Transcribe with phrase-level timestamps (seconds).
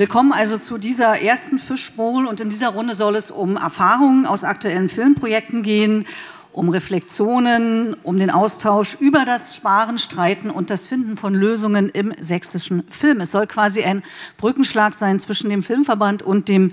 [0.00, 4.44] Willkommen also zu dieser ersten Fischbowl und in dieser Runde soll es um Erfahrungen aus
[4.44, 6.06] aktuellen Filmprojekten gehen,
[6.52, 12.14] um Reflexionen, um den Austausch über das Sparen, Streiten und das Finden von Lösungen im
[12.18, 13.20] sächsischen Film.
[13.20, 14.02] Es soll quasi ein
[14.38, 16.72] Brückenschlag sein zwischen dem Filmverband und dem,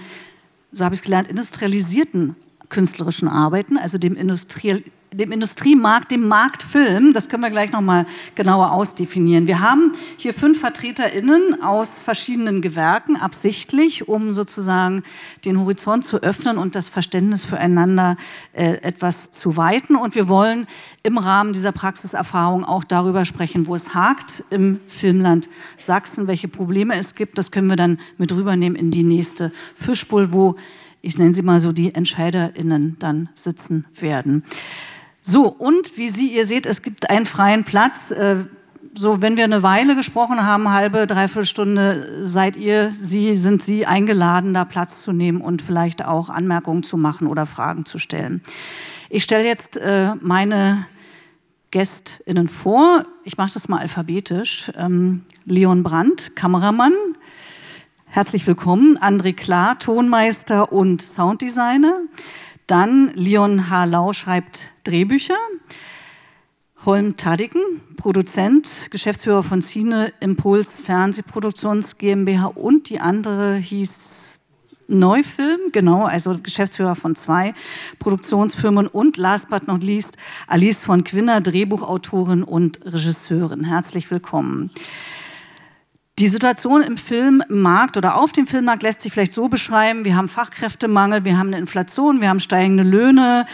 [0.72, 2.38] so habe ich es gelernt, industrialisierten
[2.70, 4.82] künstlerischen Arbeiten, also dem Industrial
[5.14, 7.14] dem Industriemarkt, dem Marktfilm.
[7.14, 9.48] Das können wir gleich noch mal genauer ausdefinieren.
[9.48, 15.04] Wir haben hier fünf VertreterInnen aus verschiedenen Gewerken, absichtlich, um sozusagen
[15.46, 18.18] den Horizont zu öffnen und das Verständnis füreinander
[18.54, 19.96] äh, etwas zu weiten.
[19.96, 20.68] Und wir wollen
[21.04, 26.96] im Rahmen dieser Praxiserfahrung auch darüber sprechen, wo es hakt im Filmland Sachsen, welche Probleme
[26.96, 27.38] es gibt.
[27.38, 30.56] Das können wir dann mit rübernehmen in die nächste Fischbull, wo
[31.02, 34.44] ich nenne sie mal so, die EntscheiderInnen dann sitzen werden.
[35.30, 38.12] So, und wie Sie, ihr seht, es gibt einen freien Platz.
[38.12, 38.46] Äh,
[38.94, 43.86] so, wenn wir eine Weile gesprochen haben, halbe, dreiviertel Stunde, seid ihr, Sie, sind Sie
[43.86, 48.42] eingeladen, da Platz zu nehmen und vielleicht auch Anmerkungen zu machen oder Fragen zu stellen.
[49.10, 50.88] Ich stelle jetzt äh, meine
[51.72, 53.04] GästInnen vor.
[53.26, 54.72] Ich mache das mal alphabetisch.
[54.78, 56.94] Ähm, Leon Brandt, Kameramann.
[58.06, 58.98] Herzlich willkommen.
[59.00, 62.00] André Klar, Tonmeister und Sounddesigner.
[62.66, 63.84] Dann Leon H.
[63.84, 65.36] Lau schreibt Drehbücher.
[66.86, 67.62] Holm Tadiken,
[67.98, 74.40] Produzent, Geschäftsführer von Cine Impuls Fernsehproduktions GmbH und die andere hieß
[74.88, 77.54] Neufilm, genau, also Geschäftsführer von zwei
[78.00, 80.16] Produktionsfirmen und last but not least
[80.48, 83.66] Alice von Quinner, Drehbuchautorin und Regisseurin.
[83.66, 84.72] Herzlich willkommen.
[86.20, 90.30] Die Situation im Filmmarkt oder auf dem Filmmarkt lässt sich vielleicht so beschreiben, wir haben
[90.30, 93.46] Fachkräftemangel, wir haben eine Inflation, wir haben steigende Löhne,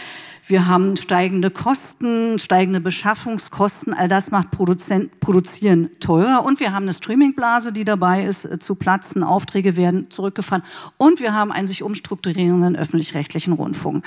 [0.46, 6.82] wir haben steigende Kosten, steigende Beschaffungskosten, all das macht Produzent, Produzieren teurer und wir haben
[6.82, 10.62] eine Streamingblase, die dabei ist äh, zu platzen, Aufträge werden zurückgefahren
[10.98, 14.04] und wir haben einen sich umstrukturierenden öffentlich-rechtlichen Rundfunk.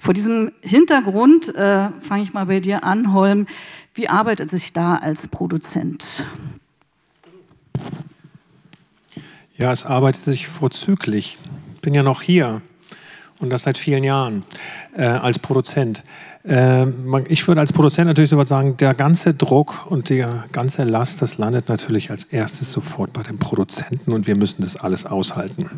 [0.00, 3.46] Vor diesem Hintergrund äh, fange ich mal bei dir an, Holm.
[3.92, 6.24] Wie arbeitet sich da als Produzent?
[9.56, 11.38] Ja, es arbeitet sich vorzüglich.
[11.74, 12.62] Ich bin ja noch hier
[13.44, 14.44] und das seit vielen Jahren
[14.96, 16.02] äh, als Produzent.
[16.44, 16.86] Äh,
[17.28, 21.22] ich würde als Produzent natürlich so was sagen, der ganze Druck und die ganze Last,
[21.22, 25.70] das landet natürlich als erstes sofort bei den Produzenten und wir müssen das alles aushalten.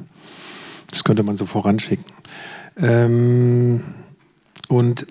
[0.90, 2.04] Das könnte man so voranschicken.
[2.78, 3.82] Ähm,
[4.68, 5.06] und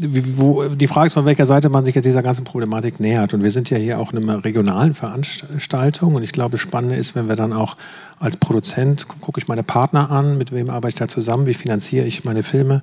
[0.00, 3.34] wo, die Frage ist, von welcher Seite man sich jetzt dieser ganzen Problematik nähert.
[3.34, 6.14] Und wir sind ja hier auch in einer regionalen Veranstaltung.
[6.14, 7.76] Und ich glaube, spannend ist, wenn wir dann auch
[8.20, 12.06] als Produzent, gucke ich meine Partner an, mit wem arbeite ich da zusammen, wie finanziere
[12.06, 12.82] ich meine Filme.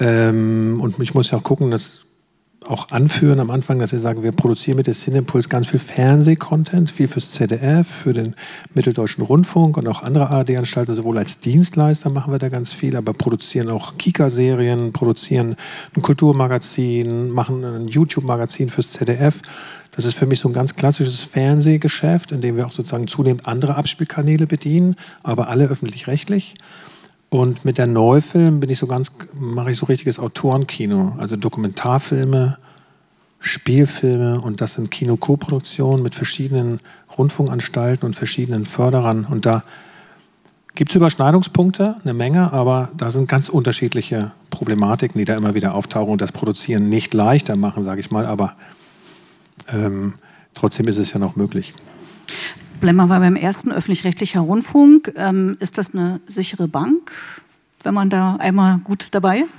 [0.00, 2.02] Ähm, und ich muss ja auch gucken, dass
[2.66, 6.90] auch anführen am Anfang, dass wir sagen, wir produzieren mit der Cinepuls ganz viel Fernsehcontent,
[6.90, 8.34] viel fürs ZDF, für den
[8.74, 13.12] Mitteldeutschen Rundfunk und auch andere ARD-Anstalten, sowohl als Dienstleister machen wir da ganz viel, aber
[13.12, 15.56] produzieren auch Kika-Serien, produzieren
[15.96, 19.42] ein Kulturmagazin, machen ein YouTube-Magazin fürs ZDF.
[19.94, 23.46] Das ist für mich so ein ganz klassisches Fernsehgeschäft, in dem wir auch sozusagen zunehmend
[23.46, 26.54] andere Abspielkanäle bedienen, aber alle öffentlich-rechtlich.
[27.32, 32.58] Und mit der Neufilm bin ich so ganz, mache ich so richtiges Autorenkino, also Dokumentarfilme,
[33.40, 36.80] Spielfilme und das sind Kino-Koproduktionen mit verschiedenen
[37.16, 39.24] Rundfunkanstalten und verschiedenen Förderern.
[39.24, 39.64] Und da
[40.74, 45.74] gibt es Überschneidungspunkte, eine Menge, aber da sind ganz unterschiedliche Problematiken, die da immer wieder
[45.74, 48.56] auftauchen und das Produzieren nicht leichter machen, sage ich mal, aber
[49.72, 50.16] ähm,
[50.52, 51.72] trotzdem ist es ja noch möglich.
[52.82, 55.12] Bleiben wir beim ersten öffentlich-rechtlicher Rundfunk.
[55.14, 57.12] Ähm, ist das eine sichere Bank,
[57.84, 59.58] wenn man da einmal gut dabei ist?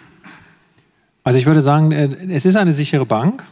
[1.23, 3.45] Also ich würde sagen, äh, es ist eine sichere Bank.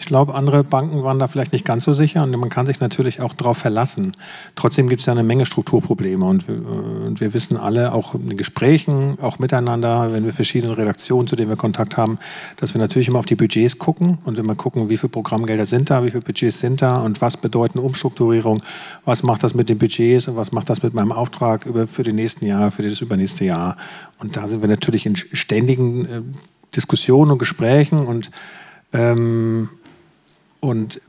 [0.00, 2.78] Ich glaube, andere Banken waren da vielleicht nicht ganz so sicher und man kann sich
[2.78, 4.12] natürlich auch darauf verlassen.
[4.54, 8.28] Trotzdem gibt es ja eine Menge Strukturprobleme und wir, und wir, wissen alle, auch in
[8.28, 12.18] den Gesprächen, auch miteinander, wenn wir verschiedene Redaktionen, zu denen wir Kontakt haben,
[12.58, 15.90] dass wir natürlich immer auf die Budgets gucken und immer gucken, wie viele Programmgelder sind
[15.90, 18.62] da, wie viele Budgets sind da und was bedeuten Umstrukturierung,
[19.04, 22.04] was macht das mit den Budgets und was macht das mit meinem Auftrag über, für
[22.04, 23.76] die nächsten Jahre, für das übernächste Jahr.
[24.18, 26.22] Und da sind wir natürlich in ständigen äh,
[26.76, 28.30] Diskussionen und Gesprächen und
[28.92, 29.68] ähm,
[30.60, 31.00] und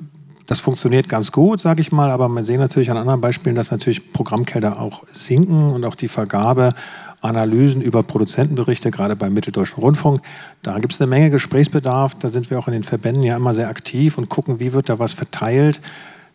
[0.49, 3.69] das funktioniert ganz gut, sage ich mal, aber man sieht natürlich an anderen Beispielen, dass
[3.69, 6.73] natürlich Programmgelder auch sinken und auch die Vergabe
[7.21, 10.21] Analysen über Produzentenberichte, gerade beim Mitteldeutschen Rundfunk.
[10.63, 12.15] Da gibt es eine Menge Gesprächsbedarf.
[12.15, 14.89] Da sind wir auch in den Verbänden ja immer sehr aktiv und gucken, wie wird
[14.89, 15.81] da was verteilt,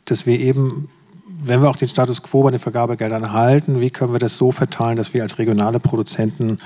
[0.04, 0.88] dass wir eben,
[1.42, 4.52] wenn wir auch den Status quo bei den Vergabegeldern halten, wie können wir das so
[4.52, 6.58] verteilen, dass wir als regionale Produzenten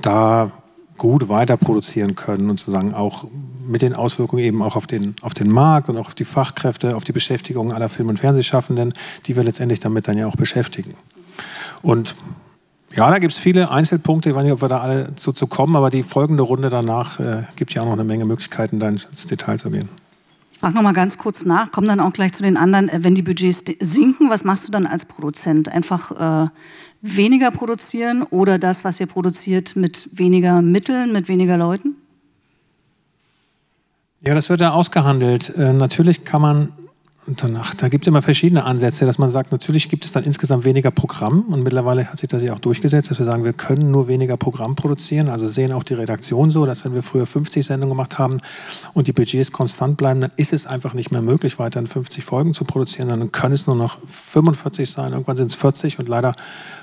[0.00, 0.50] da
[0.98, 3.24] gut weiter produzieren können und sozusagen auch
[3.66, 6.96] mit den Auswirkungen eben auch auf den, auf den Markt und auch auf die Fachkräfte,
[6.96, 8.94] auf die Beschäftigung aller Film- und Fernsehschaffenden,
[9.26, 10.94] die wir letztendlich damit dann ja auch beschäftigen.
[11.82, 12.14] Und
[12.94, 15.46] ja, da gibt es viele Einzelpunkte, ich weiß nicht, ob wir da alle zu, zu
[15.46, 18.88] kommen, aber die folgende Runde danach äh, gibt ja auch noch eine Menge Möglichkeiten, da
[18.88, 19.88] ins Detail zu gehen.
[20.52, 22.88] Ich frage noch mal ganz kurz nach, komm dann auch gleich zu den anderen.
[22.88, 25.70] Äh, wenn die Budgets sinken, was machst du dann als Produzent?
[25.70, 26.48] Einfach äh,
[27.02, 31.96] weniger produzieren oder das, was ihr produziert, mit weniger Mitteln, mit weniger Leuten?
[34.24, 35.52] Ja, das wird ja ausgehandelt.
[35.56, 36.72] Äh, natürlich kann man
[37.24, 40.24] und danach, da gibt es immer verschiedene Ansätze, dass man sagt, natürlich gibt es dann
[40.24, 43.52] insgesamt weniger Programm und mittlerweile hat sich das ja auch durchgesetzt, dass wir sagen, wir
[43.52, 45.28] können nur weniger Programm produzieren.
[45.28, 48.40] Also sehen auch die Redaktion so, dass wenn wir früher 50 Sendungen gemacht haben
[48.92, 52.54] und die Budgets konstant bleiben, dann ist es einfach nicht mehr möglich, weiterhin 50 Folgen
[52.54, 56.34] zu produzieren, dann können es nur noch 45 sein, irgendwann sind es 40 und leider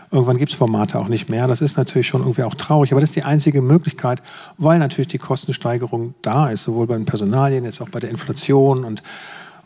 [0.09, 1.47] irgendwann gibt es Formate auch nicht mehr.
[1.47, 4.24] Das ist natürlich schon irgendwie auch traurig, aber das ist die einzige Möglichkeit,
[4.57, 8.86] weil natürlich die Kostensteigerung da ist, sowohl bei den Personalien, jetzt auch bei der Inflation
[8.86, 9.03] und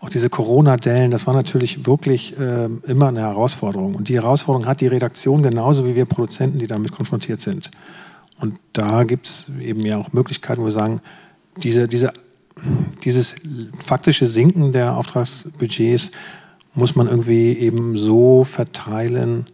[0.04, 3.96] auch diese Corona-Dellen, das war natürlich wirklich äh, immer eine Herausforderung.
[3.96, 7.72] Und die Herausforderung hat die Redaktion genauso wie wir Produzenten, die damit konfrontiert sind.
[8.38, 11.00] Und da gibt es eben ja auch Möglichkeiten, wo wir sagen,
[11.56, 12.12] diese, diese,
[13.06, 13.36] dieses
[13.80, 16.12] faktische Sinken der Auftragsbudgets
[16.74, 19.46] muss man irgendwie eben so verteilen,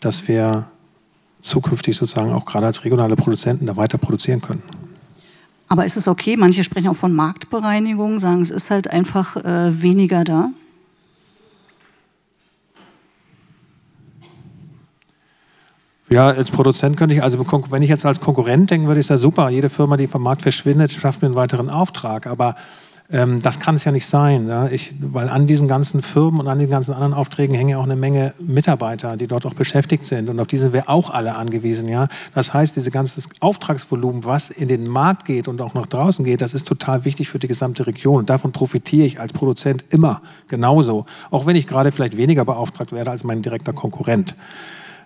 [0.00, 0.68] dass wir
[1.42, 4.62] zukünftig sozusagen auch gerade als regionale Produzenten da weiter produzieren können.
[5.68, 6.36] Aber ist es okay?
[6.36, 10.50] Manche sprechen auch von Marktbereinigung, sagen, es ist halt einfach äh, weniger da.
[16.10, 17.38] Ja, als Produzent könnte ich, also
[17.70, 20.40] wenn ich jetzt als Konkurrent denke, würde ich sagen, super, jede Firma, die vom Markt
[20.40, 22.26] verschwindet, schafft mir einen weiteren Auftrag.
[22.26, 22.56] Aber
[23.10, 24.68] ähm, das kann es ja nicht sein, ja?
[24.68, 27.84] Ich, weil an diesen ganzen Firmen und an den ganzen anderen Aufträgen hängen ja auch
[27.84, 31.34] eine Menge Mitarbeiter, die dort auch beschäftigt sind und auf die sind wir auch alle
[31.34, 31.88] angewiesen.
[31.88, 32.08] Ja?
[32.34, 36.42] Das heißt, dieses ganze Auftragsvolumen, was in den Markt geht und auch nach draußen geht,
[36.42, 40.20] das ist total wichtig für die gesamte Region und davon profitiere ich als Produzent immer
[40.46, 44.36] genauso, auch wenn ich gerade vielleicht weniger beauftragt werde als mein direkter Konkurrent.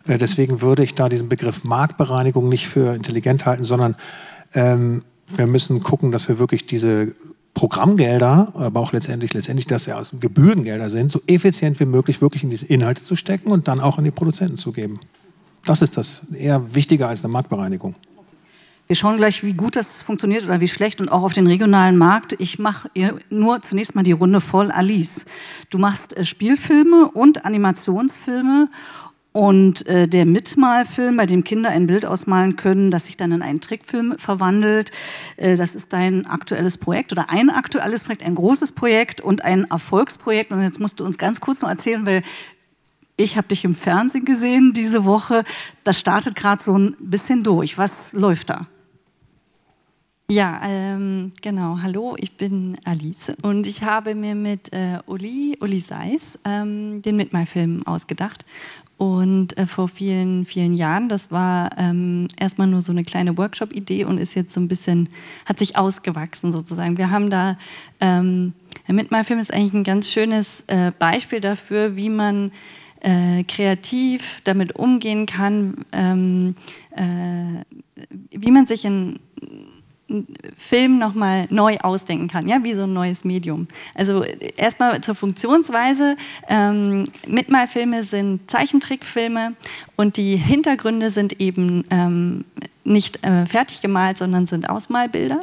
[0.08, 3.94] Äh, deswegen würde ich da diesen Begriff Marktbereinigung nicht für intelligent halten, sondern
[4.54, 7.14] ähm, wir müssen gucken, dass wir wirklich diese
[7.54, 12.42] Programmgelder, aber auch letztendlich, letztendlich, dass ja aus Gebührengelder sind, so effizient wie möglich wirklich
[12.42, 15.00] in diese Inhalte zu stecken und dann auch an die Produzenten zu geben.
[15.64, 17.94] Das ist das eher wichtiger als eine Marktbereinigung.
[18.88, 21.96] Wir schauen gleich, wie gut das funktioniert oder wie schlecht und auch auf den regionalen
[21.96, 22.34] Markt.
[22.38, 22.90] Ich mache
[23.30, 24.70] nur zunächst mal die Runde voll.
[24.70, 25.24] Alice,
[25.70, 28.68] du machst äh, Spielfilme und Animationsfilme
[29.32, 33.42] und äh, der Mitmalfilm, bei dem Kinder ein Bild ausmalen können, das sich dann in
[33.42, 34.90] einen Trickfilm verwandelt,
[35.38, 39.64] äh, das ist dein aktuelles Projekt oder ein aktuelles Projekt, ein großes Projekt und ein
[39.70, 40.52] Erfolgsprojekt.
[40.52, 42.22] Und jetzt musst du uns ganz kurz noch erzählen, weil
[43.16, 45.44] ich habe dich im Fernsehen gesehen diese Woche.
[45.82, 47.78] Das startet gerade so ein bisschen durch.
[47.78, 48.66] Was läuft da?
[50.30, 51.80] Ja, ähm, genau.
[51.82, 57.16] Hallo, ich bin Alice und ich habe mir mit äh, Uli, Uli Seis ähm, den
[57.16, 58.46] Mitmalfilm ausgedacht.
[59.02, 64.04] Und äh, vor vielen, vielen Jahren, das war ähm, erstmal nur so eine kleine Workshop-Idee
[64.04, 65.08] und ist jetzt so ein bisschen,
[65.44, 66.98] hat sich ausgewachsen sozusagen.
[66.98, 67.58] Wir haben da,
[67.98, 68.52] ähm,
[68.86, 72.52] der Mitmalfilm ist eigentlich ein ganz schönes äh, Beispiel dafür, wie man
[73.00, 76.54] äh, kreativ damit umgehen kann, ähm,
[76.94, 77.64] äh,
[78.30, 79.18] wie man sich in
[80.56, 83.68] Film nochmal neu ausdenken kann, ja, wie so ein neues Medium.
[83.94, 84.24] Also
[84.56, 86.16] erstmal zur Funktionsweise.
[86.48, 89.54] Ähm, Mitmalfilme sind Zeichentrickfilme
[90.02, 92.44] und die Hintergründe sind eben ähm,
[92.84, 95.42] nicht äh, fertig gemalt, sondern sind Ausmalbilder.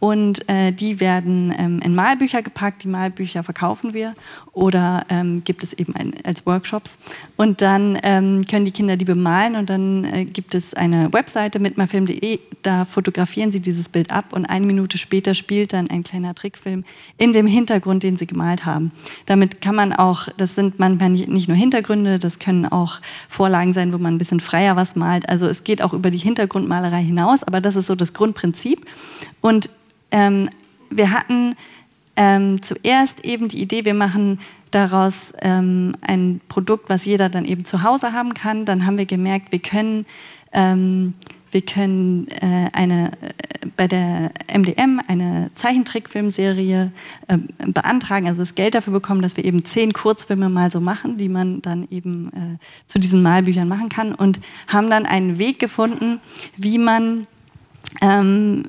[0.00, 2.84] Und äh, die werden ähm, in Malbücher gepackt.
[2.84, 4.14] Die Malbücher verkaufen wir
[4.52, 6.98] oder ähm, gibt es eben ein, als Workshops.
[7.36, 11.58] Und dann ähm, können die Kinder die bemalen und dann äh, gibt es eine Webseite
[11.58, 12.38] mitmalfilm.de.
[12.62, 16.84] Da fotografieren sie dieses Bild ab und eine Minute später spielt dann ein kleiner Trickfilm
[17.16, 18.92] in dem Hintergrund, den sie gemalt haben.
[19.26, 23.92] Damit kann man auch, das sind manchmal nicht nur Hintergründe, das können auch Vorlagen sein,
[23.98, 25.28] wo man ein bisschen freier was malt.
[25.28, 28.86] Also es geht auch über die Hintergrundmalerei hinaus, aber das ist so das Grundprinzip.
[29.40, 29.70] Und
[30.10, 30.48] ähm,
[30.90, 31.54] wir hatten
[32.16, 34.40] ähm, zuerst eben die Idee, wir machen
[34.70, 38.64] daraus ähm, ein Produkt, was jeder dann eben zu Hause haben kann.
[38.64, 40.06] Dann haben wir gemerkt, wir können,
[40.52, 41.14] ähm,
[41.50, 46.92] wir können äh, eine, äh, bei der MDM eine Zeichentrickfilmserie
[47.28, 51.16] äh, beantragen, also das Geld dafür bekommen, dass wir eben zehn Kurzfilme mal so machen,
[51.16, 55.58] die man dann eben äh, zu diesen Malbüchern machen kann und haben dann einen Weg
[55.58, 56.20] gefunden,
[56.56, 57.26] wie man
[58.00, 58.64] ähm,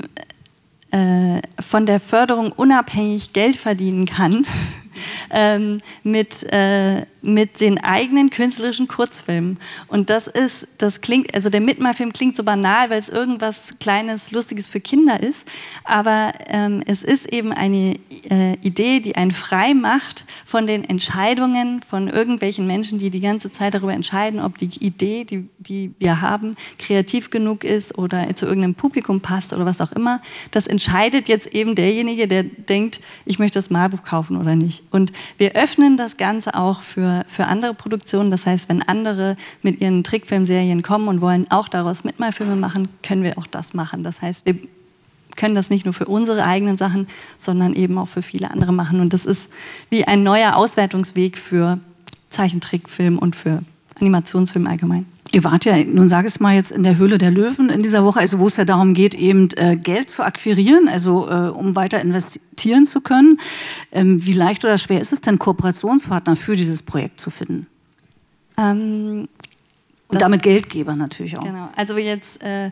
[0.91, 4.45] äh, von der Förderung unabhängig Geld verdienen kann
[5.29, 9.59] ähm, mit, äh, mit den eigenen künstlerischen Kurzfilmen.
[9.88, 14.31] Und das ist, das klingt, also der Mitmalfilm klingt so banal, weil es irgendwas Kleines,
[14.31, 15.45] Lustiges für Kinder ist.
[15.83, 17.95] Aber ähm, es ist eben eine
[18.29, 23.51] äh, Idee, die einen frei macht von den Entscheidungen von irgendwelchen Menschen, die die ganze
[23.51, 28.45] Zeit darüber entscheiden, ob die Idee, die, die wir haben, kreativ genug ist oder zu
[28.45, 30.21] irgendeinem Publikum passt oder was auch immer.
[30.51, 34.83] Das entscheidet jetzt eben derjenige, der denkt, ich möchte das Malbuch kaufen oder nicht.
[34.91, 38.31] Und wir öffnen das Ganze auch für für, für andere Produktionen.
[38.31, 43.23] Das heißt, wenn andere mit ihren Trickfilmserien kommen und wollen auch daraus Mitmalfilme machen, können
[43.23, 44.03] wir auch das machen.
[44.03, 44.55] Das heißt, wir
[45.35, 48.99] können das nicht nur für unsere eigenen Sachen, sondern eben auch für viele andere machen.
[48.99, 49.49] Und das ist
[49.89, 51.79] wie ein neuer Auswertungsweg für
[52.29, 53.63] Zeichentrickfilm und für
[54.01, 55.05] Animationsfilm allgemein.
[55.31, 57.83] Ihr wart ja, nun sage ich es mal jetzt in der Höhle der Löwen in
[57.83, 61.49] dieser Woche, also wo es ja darum geht, eben äh, Geld zu akquirieren, also äh,
[61.49, 63.39] um weiter investieren zu können.
[63.91, 67.67] Ähm, wie leicht oder schwer ist es denn, Kooperationspartner für dieses Projekt zu finden?
[68.57, 69.27] Ähm,
[70.07, 71.43] Und damit Geldgeber natürlich auch.
[71.43, 72.71] Genau, also jetzt äh,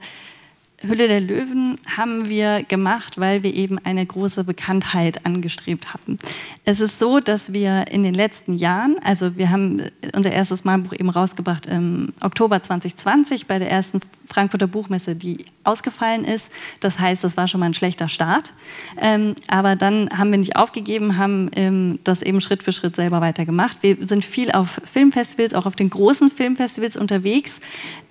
[0.84, 6.18] Hülle der Löwen haben wir gemacht, weil wir eben eine große Bekanntheit angestrebt haben.
[6.66, 9.82] Es ist so, dass wir in den letzten Jahren, also wir haben
[10.16, 16.24] unser erstes Malbuch eben rausgebracht im Oktober 2020 bei der ersten Frankfurter Buchmesse, die ausgefallen
[16.26, 16.48] ist.
[16.80, 18.54] Das heißt, das war schon mal ein schlechter Start.
[19.02, 23.22] Ähm, aber dann haben wir nicht aufgegeben, haben ähm, das eben Schritt für Schritt selber
[23.22, 23.80] weitergemacht.
[23.82, 27.54] Wir sind viel auf Filmfestivals, auch auf den großen Filmfestivals unterwegs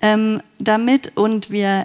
[0.01, 1.85] ähm, damit und wir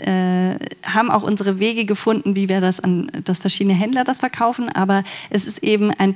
[0.00, 4.68] äh, haben auch unsere Wege gefunden, wie wir das an das verschiedene Händler das verkaufen.
[4.68, 6.14] Aber es ist eben ein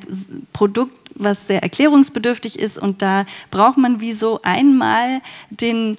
[0.52, 5.96] Produkt, was sehr erklärungsbedürftig ist und da braucht man wie so einmal den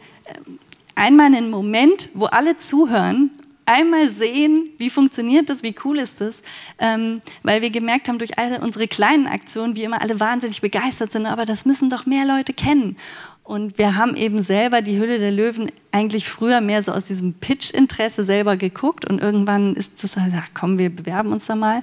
[0.96, 3.32] einmal einen Moment, wo alle zuhören,
[3.65, 6.36] einmal sehen, wie funktioniert das, wie cool ist das,
[6.80, 11.12] ähm, weil wir gemerkt haben durch all unsere kleinen Aktionen, wie immer alle wahnsinnig begeistert
[11.12, 12.98] sind, aber das müssen doch mehr Leute kennen.
[13.43, 17.33] Und wir haben eben selber die Hülle der Löwen eigentlich früher mehr so aus diesem
[17.33, 21.81] Pitch-Interesse selber geguckt und irgendwann ist das, also, komm, wir bewerben uns da mal.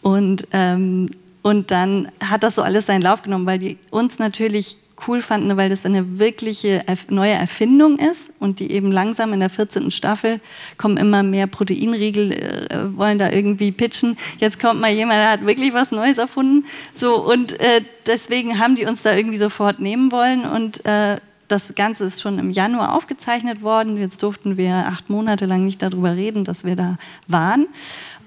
[0.00, 1.10] Und, ähm,
[1.42, 5.56] und dann hat das so alles seinen Lauf genommen, weil die uns natürlich cool fanden,
[5.56, 9.90] weil das eine wirkliche neue Erfindung ist und die eben langsam in der 14.
[9.90, 10.40] Staffel
[10.78, 14.16] kommen immer mehr Proteinriegel, äh, wollen da irgendwie pitchen.
[14.38, 16.66] Jetzt kommt mal jemand, der hat wirklich was Neues erfunden.
[16.94, 21.16] So, und äh, deswegen haben die uns da irgendwie sofort nehmen wollen und äh,
[21.48, 23.98] das Ganze ist schon im Januar aufgezeichnet worden.
[23.98, 26.96] Jetzt durften wir acht Monate lang nicht darüber reden, dass wir da
[27.28, 27.66] waren.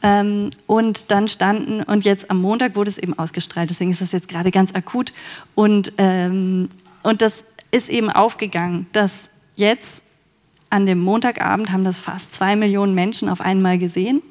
[0.03, 4.11] Ähm, und dann standen, und jetzt am Montag wurde es eben ausgestrahlt, deswegen ist das
[4.11, 5.13] jetzt gerade ganz akut.
[5.55, 6.69] Und, ähm,
[7.03, 9.11] und das ist eben aufgegangen, dass
[9.55, 10.01] jetzt
[10.69, 14.21] an dem Montagabend haben das fast zwei Millionen Menschen auf einmal gesehen.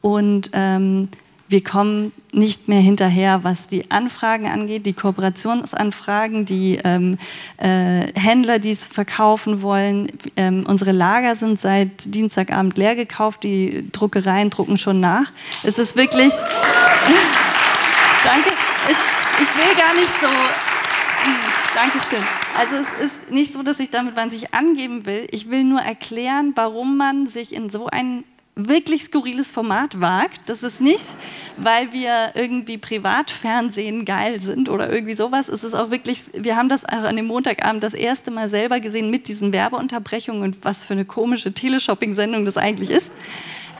[0.00, 1.08] Und ähm,
[1.50, 7.18] wir kommen nicht mehr hinterher, was die Anfragen angeht, die Kooperationsanfragen, die ähm,
[7.56, 10.06] äh, Händler, die es verkaufen wollen.
[10.36, 15.32] Ähm, unsere Lager sind seit Dienstagabend leer gekauft, die Druckereien drucken schon nach.
[15.64, 16.32] Es ist wirklich.
[18.24, 18.50] Danke.
[18.86, 18.96] Es,
[19.40, 20.28] ich will gar nicht so.
[21.74, 22.22] Dankeschön.
[22.58, 25.26] Also es ist nicht so, dass ich damit wahnsinnig angeben will.
[25.30, 28.24] Ich will nur erklären, warum man sich in so einen
[28.56, 30.48] wirklich skurriles Format wagt.
[30.48, 31.04] Das ist nicht,
[31.56, 35.48] weil wir irgendwie Privatfernsehen geil sind oder irgendwie sowas.
[35.48, 38.80] Es ist auch wirklich, wir haben das auch an dem Montagabend das erste Mal selber
[38.80, 43.10] gesehen mit diesen Werbeunterbrechungen und was für eine komische Teleshopping-Sendung das eigentlich ist.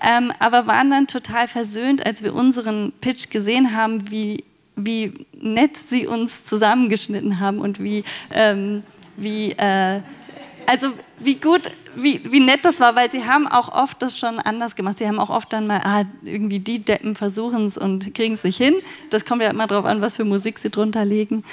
[0.02, 4.44] Ähm, aber waren dann total versöhnt, als wir unseren Pitch gesehen haben, wie,
[4.76, 8.82] wie nett sie uns zusammengeschnitten haben und wie, ähm,
[9.16, 10.00] wie äh,
[10.66, 14.38] also wie gut wie, wie nett das war, weil sie haben auch oft das schon
[14.38, 14.98] anders gemacht.
[14.98, 18.44] Sie haben auch oft dann mal, ah, irgendwie die Deppen versuchen es und kriegen es
[18.44, 18.74] nicht hin.
[19.10, 21.44] Das kommt ja immer darauf an, was für Musik sie drunter legen.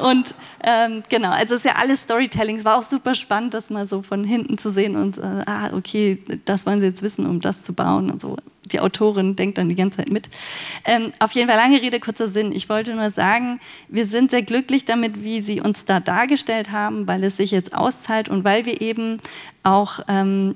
[0.00, 2.56] und ähm, genau, also es ist ja alles Storytelling.
[2.56, 5.70] Es war auch super spannend, das mal so von hinten zu sehen und, äh, ah,
[5.72, 8.36] okay, das wollen sie jetzt wissen, um das zu bauen und so
[8.72, 10.28] die Autorin denkt dann die ganze Zeit mit.
[10.84, 12.52] Ähm, auf jeden Fall lange Rede, kurzer Sinn.
[12.52, 17.06] Ich wollte nur sagen, wir sind sehr glücklich damit, wie Sie uns da dargestellt haben,
[17.06, 19.18] weil es sich jetzt auszahlt und weil wir eben
[19.62, 20.54] auch ähm,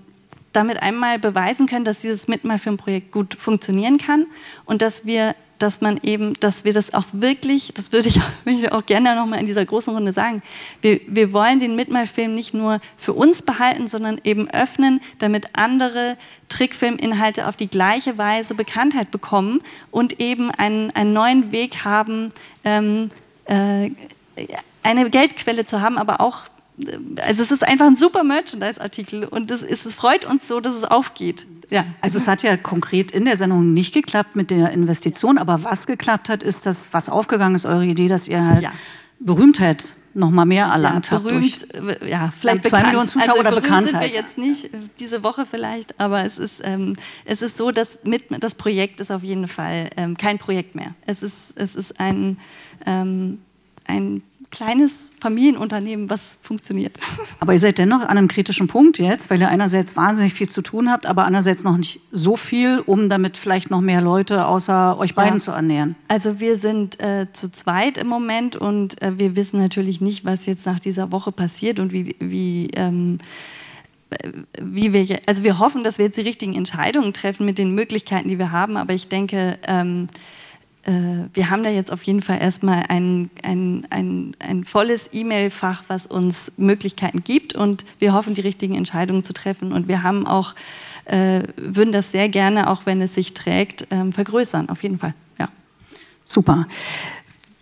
[0.53, 4.27] damit einmal beweisen können, dass dieses Mitmalfilmprojekt gut funktionieren kann
[4.65, 8.59] und dass wir dass man eben, dass wir das auch wirklich, das würde ich, würde
[8.59, 10.43] ich auch gerne nochmal in dieser großen Runde sagen,
[10.81, 16.17] wir, wir wollen den Mitmalfilm nicht nur für uns behalten, sondern eben öffnen, damit andere
[16.49, 19.59] Trickfilminhalte auf die gleiche Weise Bekanntheit bekommen
[19.91, 22.31] und eben einen, einen neuen Weg haben,
[22.65, 23.09] ähm,
[23.47, 23.91] äh,
[24.83, 26.47] eine Geldquelle zu haben, aber auch
[27.21, 30.85] also es ist einfach ein super Merchandise-Artikel und es, es freut uns so, dass es
[30.85, 31.47] aufgeht.
[31.71, 31.85] Ja.
[32.01, 35.87] Also es hat ja konkret in der Sendung nicht geklappt mit der Investition, aber was
[35.87, 38.73] geklappt hat, ist das, was aufgegangen ist, eure Idee, dass ihr halt ja.
[39.19, 42.09] Berühmtheit noch mal mehr erlangt ja, berühmt, habt.
[42.09, 44.03] ja, vielleicht zwei Millionen Zuschauer also oder Bekanntheit.
[44.03, 47.71] Sind wir jetzt nicht äh, diese Woche vielleicht, aber es ist, ähm, es ist so,
[47.71, 50.95] dass mit, das Projekt ist auf jeden Fall ähm, kein Projekt mehr.
[51.07, 52.39] Es ist, es ist ein,
[52.85, 53.41] ähm,
[53.87, 56.97] ein kleines Familienunternehmen, was funktioniert.
[57.41, 60.63] Aber ihr seid dennoch an einem kritischen Punkt jetzt, weil ihr einerseits wahnsinnig viel zu
[60.63, 64.99] tun habt, aber andererseits noch nicht so viel, um damit vielleicht noch mehr Leute außer
[64.99, 65.39] euch beiden ja.
[65.39, 65.97] zu ernähren.
[66.09, 70.47] Also wir sind äh, zu zweit im Moment und äh, wir wissen natürlich nicht, was
[70.47, 73.19] jetzt nach dieser Woche passiert und wie, wie ähm,
[74.61, 78.29] wie wir, also wir hoffen, dass wir jetzt die richtigen Entscheidungen treffen mit den Möglichkeiten,
[78.29, 80.42] die wir haben, aber ich denke, ähm, äh,
[80.85, 86.07] wir haben da jetzt auf jeden Fall erstmal ein, ein, ein, ein volles E-Mail-Fach, was
[86.07, 89.73] uns Möglichkeiten gibt und wir hoffen, die richtigen Entscheidungen zu treffen.
[89.73, 90.55] Und wir haben auch,
[91.05, 95.15] äh, würden das sehr gerne, auch wenn es sich trägt, ähm, vergrößern, auf jeden Fall.
[95.39, 95.49] Ja.
[96.25, 96.67] Super.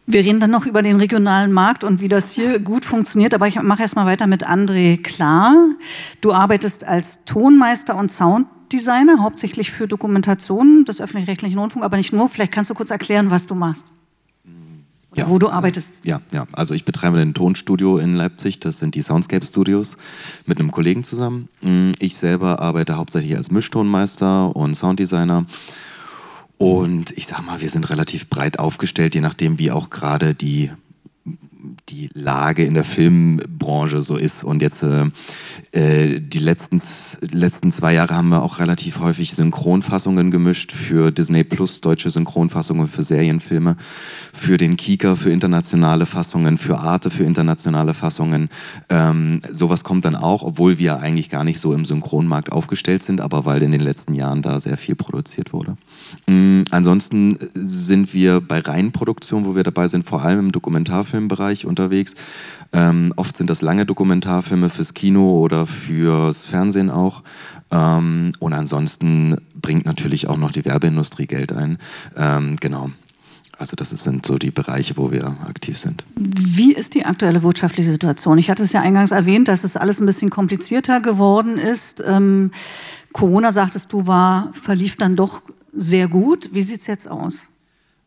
[0.07, 3.47] Wir reden dann noch über den regionalen Markt und wie das hier gut funktioniert, aber
[3.47, 5.55] ich mache erstmal weiter mit André Klar.
[6.23, 12.13] Du arbeitest als Tonmeister und Sound Designer, hauptsächlich für Dokumentationen des öffentlich-rechtlichen Rundfunks, aber nicht
[12.13, 12.29] nur.
[12.29, 13.87] Vielleicht kannst du kurz erklären, was du machst.
[15.17, 15.93] Ja, wo du arbeitest.
[16.05, 19.97] Ja, ja, also ich betreibe ein Tonstudio in Leipzig, das sind die Soundscape Studios,
[20.47, 21.49] mit einem Kollegen zusammen.
[21.63, 25.47] Mm, ich selber arbeite hauptsächlich als Mischtonmeister und Sounddesigner.
[26.59, 30.71] Und ich sag mal, wir sind relativ breit aufgestellt, je nachdem, wie auch gerade die
[31.89, 34.45] die Lage in der Filmbranche so ist.
[34.45, 35.07] Und jetzt äh,
[35.73, 36.81] äh, die letzten,
[37.21, 42.89] letzten zwei Jahre haben wir auch relativ häufig Synchronfassungen gemischt für Disney Plus, deutsche Synchronfassungen
[42.89, 43.77] für Serienfilme,
[44.33, 48.49] für den Kika, für internationale Fassungen, für Arte, für internationale Fassungen.
[48.89, 53.21] Ähm, sowas kommt dann auch, obwohl wir eigentlich gar nicht so im Synchronmarkt aufgestellt sind,
[53.21, 55.77] aber weil in den letzten Jahren da sehr viel produziert wurde.
[56.27, 62.15] Ähm, ansonsten sind wir bei Reihenproduktion, wo wir dabei sind, vor allem im Dokumentarfilmbereich unterwegs.
[62.73, 67.23] Ähm, oft sind das lange Dokumentarfilme fürs Kino oder fürs Fernsehen auch.
[67.71, 71.79] Ähm, und ansonsten bringt natürlich auch noch die Werbeindustrie Geld ein.
[72.17, 72.91] Ähm, genau.
[73.59, 76.05] Also das sind so die Bereiche, wo wir aktiv sind.
[76.17, 78.39] Wie ist die aktuelle wirtschaftliche Situation?
[78.39, 82.03] Ich hatte es ja eingangs erwähnt, dass es alles ein bisschen komplizierter geworden ist.
[82.07, 82.53] Ähm,
[83.13, 85.43] Corona, sagtest du, war, verlief dann doch
[85.75, 86.49] sehr gut.
[86.55, 87.43] Wie sieht es jetzt aus?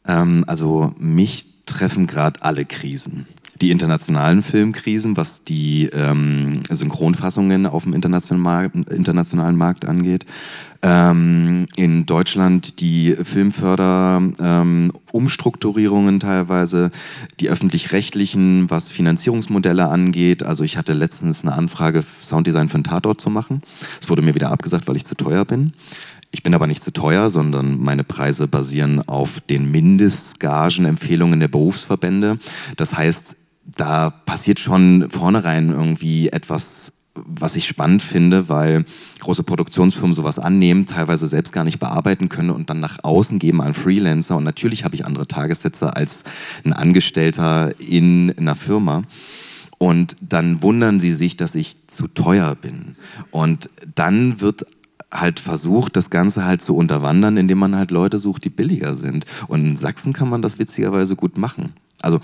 [0.07, 3.25] Ähm, also mich treffen gerade alle Krisen
[3.63, 10.25] die internationalen Filmkrisen, was die ähm, Synchronfassungen auf dem internationalen, internationalen Markt angeht.
[10.81, 16.91] Ähm, in Deutschland die Filmförder-Umstrukturierungen ähm, teilweise,
[17.39, 20.43] die öffentlich-rechtlichen, was Finanzierungsmodelle angeht.
[20.43, 23.61] Also ich hatte letztens eine Anfrage, Sounddesign für einen Tatort zu machen.
[24.01, 25.71] Es wurde mir wieder abgesagt, weil ich zu teuer bin.
[26.35, 32.39] Ich bin aber nicht zu teuer, sondern meine Preise basieren auf den Mindestgagenempfehlungen der Berufsverbände.
[32.75, 38.83] Das heißt, da passiert schon vornherein irgendwie etwas, was ich spannend finde, weil
[39.19, 43.61] große Produktionsfirmen sowas annehmen, teilweise selbst gar nicht bearbeiten können und dann nach außen geben
[43.61, 44.35] an Freelancer.
[44.35, 46.23] Und natürlich habe ich andere Tagessätze als
[46.65, 49.03] ein Angestellter in einer Firma.
[49.77, 52.95] Und dann wundern sie sich, dass ich zu teuer bin.
[53.29, 54.65] Und dann wird
[55.13, 59.25] halt versucht, das Ganze halt zu unterwandern, indem man halt Leute sucht, die billiger sind.
[59.47, 61.73] Und in Sachsen kann man das witzigerweise gut machen.
[62.01, 62.19] Also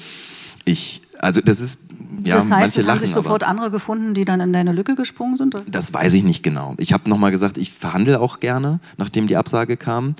[0.65, 1.79] ich, also das ist,
[2.23, 4.95] ja, das heißt, manche es haben sich sofort andere gefunden, die dann in deine Lücke
[4.95, 5.55] gesprungen sind?
[5.55, 5.63] Oder?
[5.67, 6.75] Das weiß ich nicht genau.
[6.77, 10.15] Ich habe nochmal gesagt, ich verhandle auch gerne, nachdem die Absage kam,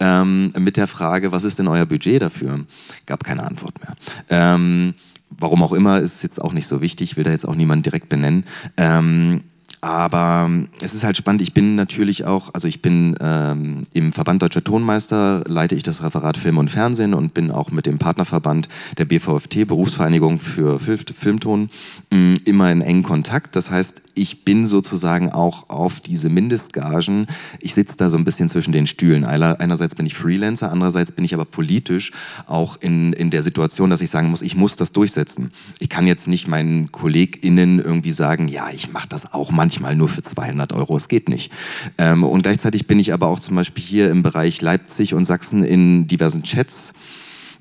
[0.00, 2.64] ähm, mit der Frage, was ist denn euer Budget dafür?
[3.06, 3.96] Gab keine Antwort mehr.
[4.30, 4.94] Ähm,
[5.30, 8.08] warum auch immer, ist jetzt auch nicht so wichtig, will da jetzt auch niemand direkt
[8.08, 8.44] benennen.
[8.76, 9.42] Ähm,
[9.82, 11.42] aber ähm, es ist halt spannend.
[11.42, 16.04] Ich bin natürlich auch, also ich bin ähm, im Verband Deutscher Tonmeister, leite ich das
[16.04, 21.68] Referat Film und Fernsehen und bin auch mit dem Partnerverband der BVFT, Berufsvereinigung für Filmton,
[22.10, 23.56] mm, immer in engen Kontakt.
[23.56, 27.26] Das heißt, ich bin sozusagen auch auf diese Mindestgagen.
[27.58, 29.24] Ich sitze da so ein bisschen zwischen den Stühlen.
[29.24, 32.12] Einerseits bin ich Freelancer, andererseits bin ich aber politisch
[32.46, 35.50] auch in, in der Situation, dass ich sagen muss, ich muss das durchsetzen.
[35.80, 39.96] Ich kann jetzt nicht meinen KollegInnen irgendwie sagen, ja, ich mache das auch manchmal manchmal
[39.96, 40.96] nur für 200 Euro.
[40.96, 41.52] Es geht nicht.
[41.98, 45.64] Ähm, und gleichzeitig bin ich aber auch zum Beispiel hier im Bereich Leipzig und Sachsen
[45.64, 46.92] in diversen Chats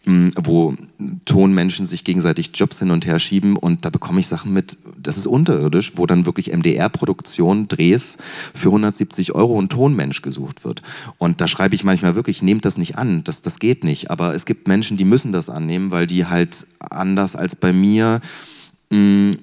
[0.04, 0.74] hm, wo
[1.26, 5.16] Tonmenschen sich gegenseitig Jobs hin und her schieben und da bekomme ich Sachen mit, das
[5.16, 8.18] ist unterirdisch, wo dann wirklich MDR-Produktion, Drehs
[8.56, 10.82] für 170 Euro ein Tonmensch gesucht wird.
[11.20, 14.10] Und da schreibe ich manchmal wirklich, nehmt das nicht an, das, das geht nicht.
[14.10, 18.22] Aber es gibt Menschen, die müssen das annehmen, weil die halt anders als bei mir
[18.90, 19.38] mh, hm,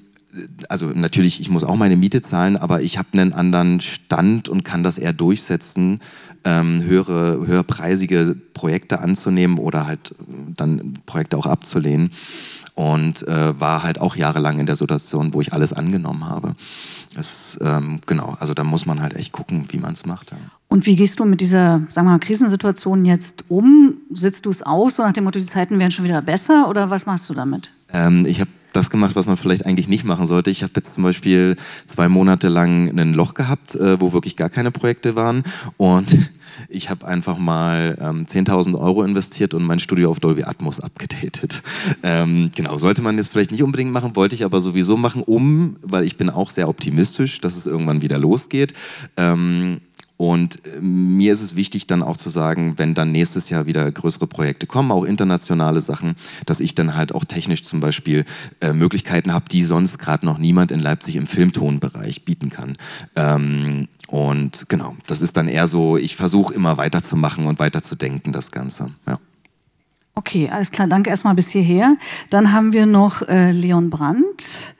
[0.68, 4.62] also natürlich, ich muss auch meine Miete zahlen, aber ich habe einen anderen Stand und
[4.64, 6.00] kann das eher durchsetzen,
[6.44, 10.14] ähm, höhere, höherpreisige Projekte anzunehmen oder halt
[10.56, 12.10] dann Projekte auch abzulehnen.
[12.78, 16.54] und äh, war halt auch jahrelang in der Situation, wo ich alles angenommen habe.
[17.16, 20.30] Es, ähm, genau, also da muss man halt echt gucken, wie man es macht.
[20.30, 20.36] Ja.
[20.68, 23.94] Und wie gehst du mit dieser, sagen wir mal, Krisensituation jetzt um?
[24.12, 26.88] Sitzt du es aus, so nach dem Motto, die Zeiten werden schon wieder besser oder
[26.88, 27.72] was machst du damit?
[27.92, 30.50] Ähm, ich habe das gemacht, was man vielleicht eigentlich nicht machen sollte.
[30.50, 34.50] Ich habe jetzt zum Beispiel zwei Monate lang ein Loch gehabt, äh, wo wirklich gar
[34.50, 35.44] keine Projekte waren.
[35.76, 36.16] Und
[36.68, 41.62] ich habe einfach mal ähm, 10.000 Euro investiert und mein Studio auf Dolby Atmos abgedatet.
[42.02, 45.76] Ähm, genau, sollte man jetzt vielleicht nicht unbedingt machen, wollte ich aber sowieso machen, um,
[45.82, 48.74] weil ich bin auch sehr optimistisch, dass es irgendwann wieder losgeht.
[49.16, 49.80] Ähm,
[50.18, 53.90] und äh, mir ist es wichtig, dann auch zu sagen, wenn dann nächstes Jahr wieder
[53.90, 58.26] größere Projekte kommen, auch internationale Sachen, dass ich dann halt auch technisch zum Beispiel
[58.60, 62.76] äh, Möglichkeiten habe, die sonst gerade noch niemand in Leipzig im Filmtonbereich bieten kann.
[63.14, 68.50] Ähm, und genau, das ist dann eher so, ich versuche immer weiterzumachen und weiterzudenken, das
[68.50, 68.90] Ganze.
[69.06, 69.18] Ja.
[70.16, 71.96] Okay, alles klar, danke erstmal bis hierher.
[72.28, 74.74] Dann haben wir noch äh, Leon Brandt.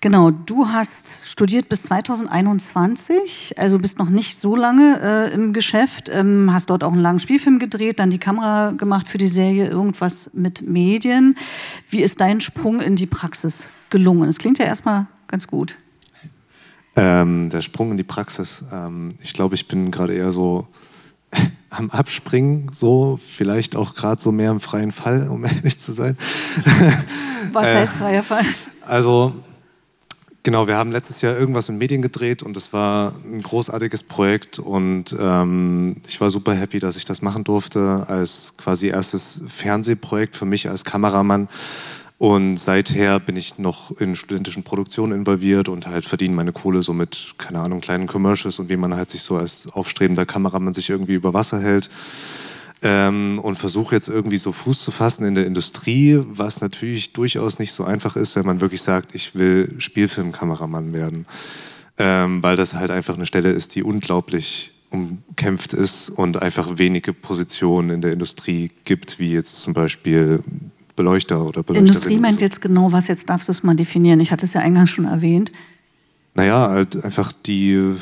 [0.00, 1.01] Genau, du hast
[1.42, 6.84] studiert bis 2021, also bist noch nicht so lange äh, im Geschäft, ähm, hast dort
[6.84, 11.36] auch einen langen Spielfilm gedreht, dann die Kamera gemacht für die Serie Irgendwas mit Medien.
[11.90, 14.28] Wie ist dein Sprung in die Praxis gelungen?
[14.28, 15.78] Es klingt ja erstmal ganz gut.
[16.94, 18.62] Ähm, der Sprung in die Praxis.
[18.70, 20.68] Ähm, ich glaube, ich bin gerade eher so
[21.70, 26.16] am Abspringen, so vielleicht auch gerade so mehr im freien Fall, um ehrlich zu sein.
[27.50, 28.44] Was heißt äh, freier Fall?
[28.86, 29.32] Also
[30.44, 34.58] Genau, wir haben letztes Jahr irgendwas mit Medien gedreht und es war ein großartiges Projekt
[34.58, 40.34] und ähm, ich war super happy, dass ich das machen durfte als quasi erstes Fernsehprojekt
[40.34, 41.48] für mich als Kameramann.
[42.18, 46.92] Und seither bin ich noch in studentischen Produktionen involviert und halt verdiene meine Kohle so
[46.92, 50.90] mit, keine Ahnung, kleinen Commercials und wie man halt sich so als aufstrebender Kameramann sich
[50.90, 51.88] irgendwie über Wasser hält
[52.82, 57.58] ähm, und versuche jetzt irgendwie so Fuß zu fassen in der Industrie, was natürlich durchaus
[57.58, 61.26] nicht so einfach ist, wenn man wirklich sagt, ich will Spielfilmkameramann werden,
[61.98, 67.12] ähm, weil das halt einfach eine Stelle ist, die unglaublich umkämpft ist und einfach wenige
[67.12, 70.42] Positionen in der Industrie gibt, wie jetzt zum Beispiel
[70.96, 71.86] Beleuchter oder Beleuchterin.
[71.86, 74.20] Industrie meint jetzt genau was, jetzt darfst du es mal definieren.
[74.20, 75.50] Ich hatte es ja eingangs schon erwähnt.
[76.34, 77.94] Naja, halt einfach die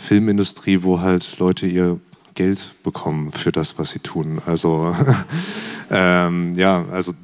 [0.00, 1.98] Filmindustrie, wo halt Leute ihr
[2.34, 4.40] Geld bekommen für das, was sie tun.
[4.46, 4.94] Also
[5.90, 7.14] ähm, ja, also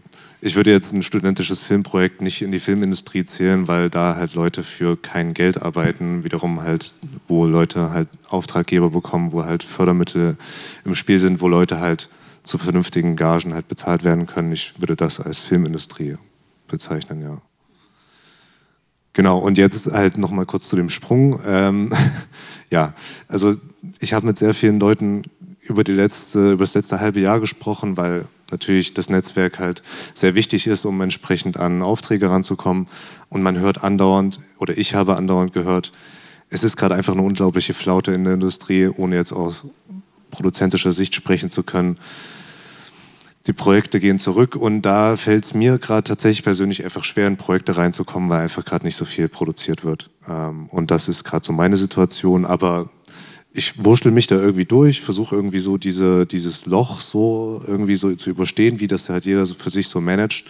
[0.43, 4.63] ich würde jetzt ein studentisches Filmprojekt nicht in die Filmindustrie zählen, weil da halt Leute
[4.63, 6.95] für kein Geld arbeiten, wiederum halt,
[7.29, 10.37] wo Leute halt Auftraggeber bekommen, wo halt Fördermittel
[10.85, 12.09] im Spiel sind, wo Leute halt
[12.43, 14.53] zu vernünftigen Gagen halt bezahlt werden können.
[14.53, 16.17] Ich würde das als Filmindustrie
[16.69, 17.43] bezeichnen, ja.
[19.13, 21.41] Genau, und jetzt halt nochmal kurz zu dem Sprung.
[21.47, 21.91] Ähm,
[22.71, 22.95] ja,
[23.29, 23.57] also
[23.99, 25.25] ich habe mit sehr vielen Leuten
[25.63, 29.83] über, die letzte, über das letzte halbe Jahr gesprochen, weil natürlich das Netzwerk halt
[30.15, 32.89] sehr wichtig ist, um entsprechend an Aufträge ranzukommen.
[33.29, 35.93] Und man hört andauernd, oder ich habe andauernd gehört,
[36.49, 39.67] es ist gerade einfach eine unglaubliche Flaute in der Industrie, ohne jetzt aus
[40.31, 41.97] produzentischer Sicht sprechen zu können
[43.51, 47.37] die Projekte gehen zurück und da fällt es mir gerade tatsächlich persönlich einfach schwer, in
[47.37, 50.09] Projekte reinzukommen, weil einfach gerade nicht so viel produziert wird.
[50.29, 52.91] Ähm, und das ist gerade so meine Situation, aber
[53.53, 58.15] ich wurschtel mich da irgendwie durch, versuche irgendwie so diese, dieses Loch so irgendwie so
[58.15, 60.45] zu überstehen, wie das halt jeder so für sich so managt,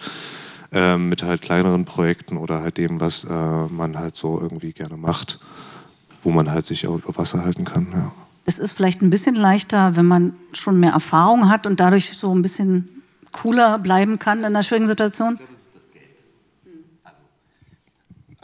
[0.71, 4.95] ähm, mit halt kleineren Projekten oder halt dem, was äh, man halt so irgendwie gerne
[4.95, 5.39] macht,
[6.21, 7.87] wo man halt sich auch über Wasser halten kann.
[7.91, 8.13] Ja.
[8.45, 12.33] Es ist vielleicht ein bisschen leichter, wenn man schon mehr Erfahrung hat und dadurch so
[12.33, 12.89] ein bisschen
[13.31, 15.39] cooler bleiben kann in einer schwierigen Situation?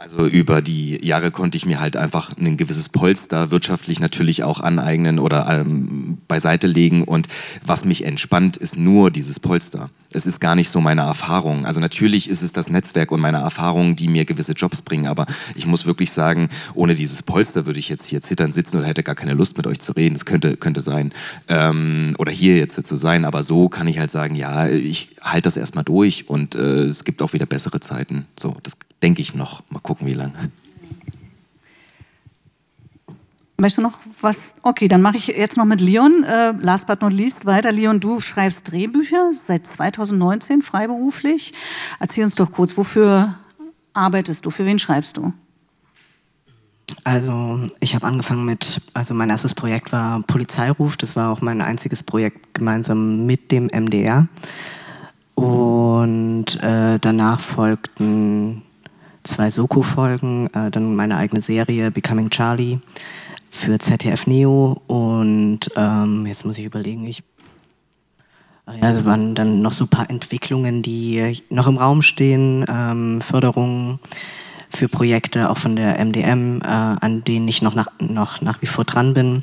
[0.00, 4.60] Also über die Jahre konnte ich mir halt einfach ein gewisses Polster wirtschaftlich natürlich auch
[4.60, 7.02] aneignen oder ähm, beiseite legen.
[7.02, 7.26] Und
[7.66, 9.90] was mich entspannt, ist nur dieses Polster.
[10.12, 11.66] Es ist gar nicht so meine Erfahrung.
[11.66, 15.08] Also natürlich ist es das Netzwerk und meine Erfahrungen, die mir gewisse Jobs bringen.
[15.08, 18.86] Aber ich muss wirklich sagen, ohne dieses Polster würde ich jetzt hier zittern sitzen oder
[18.86, 20.14] hätte gar keine Lust mit euch zu reden.
[20.14, 21.12] Das könnte, könnte sein.
[21.48, 23.24] Ähm, oder hier jetzt zu sein.
[23.24, 27.02] Aber so kann ich halt sagen, ja, ich halte das erstmal durch und äh, es
[27.02, 28.26] gibt auch wieder bessere Zeiten.
[28.38, 29.62] So, das denke ich noch.
[29.70, 30.50] Mal gucken, wie lange.
[33.60, 34.54] Möchtest du noch was?
[34.62, 36.22] Okay, dann mache ich jetzt noch mit Leon.
[36.22, 37.72] Äh, last but not least weiter.
[37.72, 41.52] Leon, du schreibst Drehbücher seit 2019 freiberuflich.
[41.98, 43.34] Erzähl uns doch kurz, wofür
[43.94, 44.50] arbeitest du?
[44.50, 45.32] Für wen schreibst du?
[47.02, 50.96] Also ich habe angefangen mit, also mein erstes Projekt war Polizeiruf.
[50.96, 54.28] Das war auch mein einziges Projekt gemeinsam mit dem MDR.
[55.34, 58.62] Und äh, danach folgten
[59.28, 62.78] zwei Soko-Folgen, äh, dann meine eigene Serie Becoming Charlie
[63.50, 67.22] für ZDF Neo und ähm, jetzt muss ich überlegen, ich
[68.82, 73.98] es waren dann noch so ein paar Entwicklungen, die noch im Raum stehen, ähm, Förderungen
[74.68, 78.66] für Projekte, auch von der MDM, äh, an denen ich noch nach, noch nach wie
[78.66, 79.42] vor dran bin.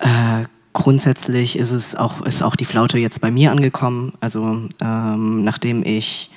[0.00, 0.44] Äh,
[0.74, 4.12] grundsätzlich ist es auch, ist auch die Flaute jetzt bei mir angekommen.
[4.20, 6.30] Also ähm, nachdem ich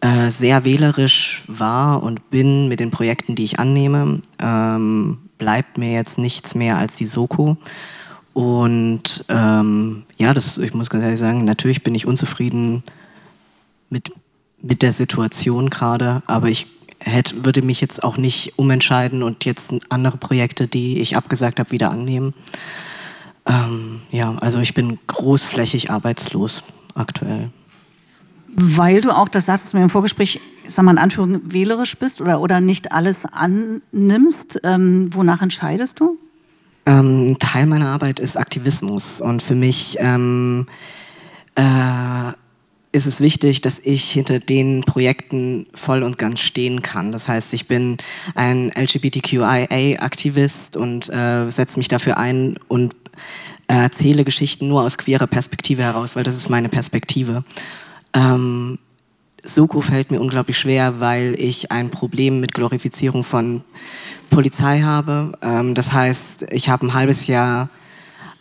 [0.00, 5.92] äh, sehr wählerisch war und bin mit den Projekten, die ich annehme, ähm, bleibt mir
[5.92, 7.56] jetzt nichts mehr als die Soko.
[8.32, 12.84] Und ähm, ja, das, ich muss ganz ehrlich sagen, natürlich bin ich unzufrieden
[13.90, 14.12] mit,
[14.62, 16.68] mit der Situation gerade, aber ich
[17.00, 21.72] hätte, würde mich jetzt auch nicht umentscheiden und jetzt andere Projekte, die ich abgesagt habe,
[21.72, 22.34] wieder annehmen.
[23.46, 26.62] Ähm, ja, also ich bin großflächig arbeitslos
[26.94, 27.50] aktuell.
[28.48, 31.96] Weil du auch, das sagtest du mir im Vorgespräch, ich sag mal in Anführung, wählerisch
[31.96, 36.18] bist oder, oder nicht alles annimmst, ähm, wonach entscheidest du?
[36.86, 40.66] Ähm, Teil meiner Arbeit ist Aktivismus und für mich ähm,
[41.54, 42.32] äh,
[42.92, 47.12] ist es wichtig, dass ich hinter den Projekten voll und ganz stehen kann.
[47.12, 47.98] Das heißt, ich bin
[48.34, 52.96] ein LGBTQIA-Aktivist und äh, setze mich dafür ein und
[53.66, 57.44] erzähle Geschichten nur aus queerer Perspektive heraus, weil das ist meine Perspektive.
[58.18, 58.78] Ähm,
[59.44, 63.62] Soko fällt mir unglaublich schwer, weil ich ein Problem mit Glorifizierung von
[64.30, 65.32] Polizei habe.
[65.40, 67.68] Ähm, das heißt, ich habe ein halbes Jahr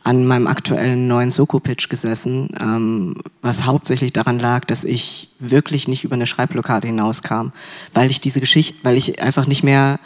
[0.04, 6.06] an meinem aktuellen neuen Soko-Pitch gesessen, ähm, was hauptsächlich daran lag, dass ich wirklich nicht
[6.06, 7.50] über eine Schreibblockade hinauskam,
[7.94, 10.00] weil ich diese Geschichte, weil ich einfach nicht mehr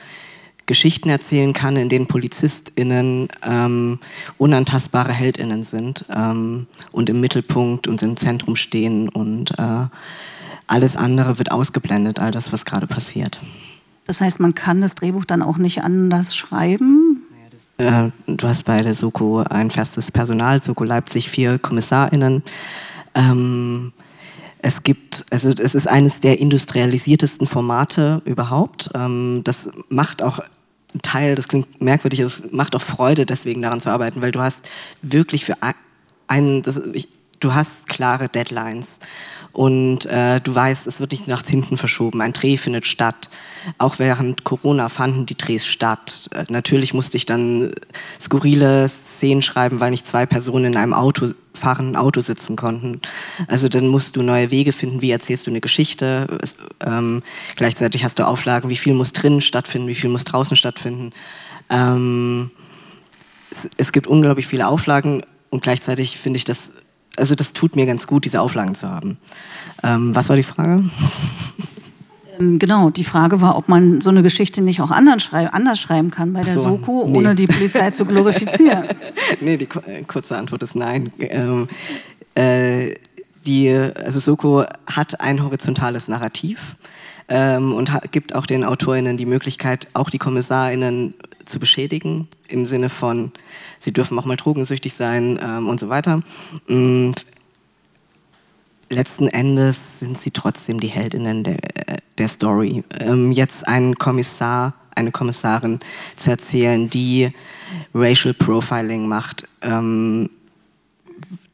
[0.65, 3.99] Geschichten erzählen kann, in denen PolizistInnen ähm,
[4.37, 9.87] unantastbare HeldInnen sind ähm, und im Mittelpunkt und im Zentrum stehen und äh,
[10.67, 13.41] alles andere wird ausgeblendet, all das, was gerade passiert.
[14.07, 17.21] Das heißt, man kann das Drehbuch dann auch nicht anders schreiben?
[17.77, 22.43] Äh, du hast bei der Soko ein festes Personal, Soko Leipzig vier KommissarInnen.
[23.15, 23.93] Ähm,
[24.61, 28.91] es gibt, also es ist eines der industrialisiertesten Formate überhaupt.
[28.93, 30.39] Ähm, das macht auch
[31.01, 34.67] Teil, das klingt merkwürdig, es macht auch Freude, deswegen daran zu arbeiten, weil du hast
[35.01, 35.55] wirklich für
[36.27, 37.07] einen, das, ich,
[37.39, 38.99] du hast klare Deadlines
[39.53, 42.21] und äh, du weißt, es wird nicht nach hinten verschoben.
[42.21, 43.29] Ein Dreh findet statt.
[43.77, 46.29] Auch während Corona fanden die Drehs statt.
[46.33, 47.71] Äh, natürlich musste ich dann
[48.19, 48.89] skurrile
[49.21, 53.01] Szenen schreiben, weil nicht zwei Personen in einem Auto fahrenden Auto sitzen konnten.
[53.47, 56.27] Also dann musst du neue Wege finden, wie erzählst du eine Geschichte.
[56.41, 57.21] Es, ähm,
[57.55, 61.11] gleichzeitig hast du Auflagen, wie viel muss drinnen stattfinden, wie viel muss draußen stattfinden.
[61.69, 62.49] Ähm,
[63.51, 66.73] es, es gibt unglaublich viele Auflagen und gleichzeitig finde ich das
[67.17, 69.17] also das tut mir ganz gut, diese Auflagen zu haben.
[69.83, 70.89] Ähm, was war die Frage?
[72.41, 75.79] Ähm, genau, die Frage war, ob man so eine Geschichte nicht auch anders, schrei anders
[75.79, 77.17] schreiben kann bei der so, Soko, nee.
[77.17, 78.85] ohne die Polizei zu glorifizieren.
[79.41, 81.13] nee, die äh, kurze Antwort ist nein.
[81.19, 81.67] Ähm,
[82.35, 82.95] äh,
[83.45, 86.75] die, also Soko hat ein horizontales Narrativ
[87.27, 92.89] ähm, und gibt auch den AutorInnen die Möglichkeit, auch die KommissarInnen zu beschädigen, im Sinne
[92.89, 93.31] von,
[93.79, 96.21] sie dürfen auch mal drogensüchtig sein ähm, und so weiter.
[96.67, 97.25] Und
[98.91, 101.59] letzten Endes sind sie trotzdem die Heldinnen der,
[102.17, 102.83] der Story.
[102.99, 105.79] Ähm, jetzt einen Kommissar, eine Kommissarin
[106.15, 107.31] zu erzählen, die
[107.93, 110.29] Racial Profiling macht, ähm,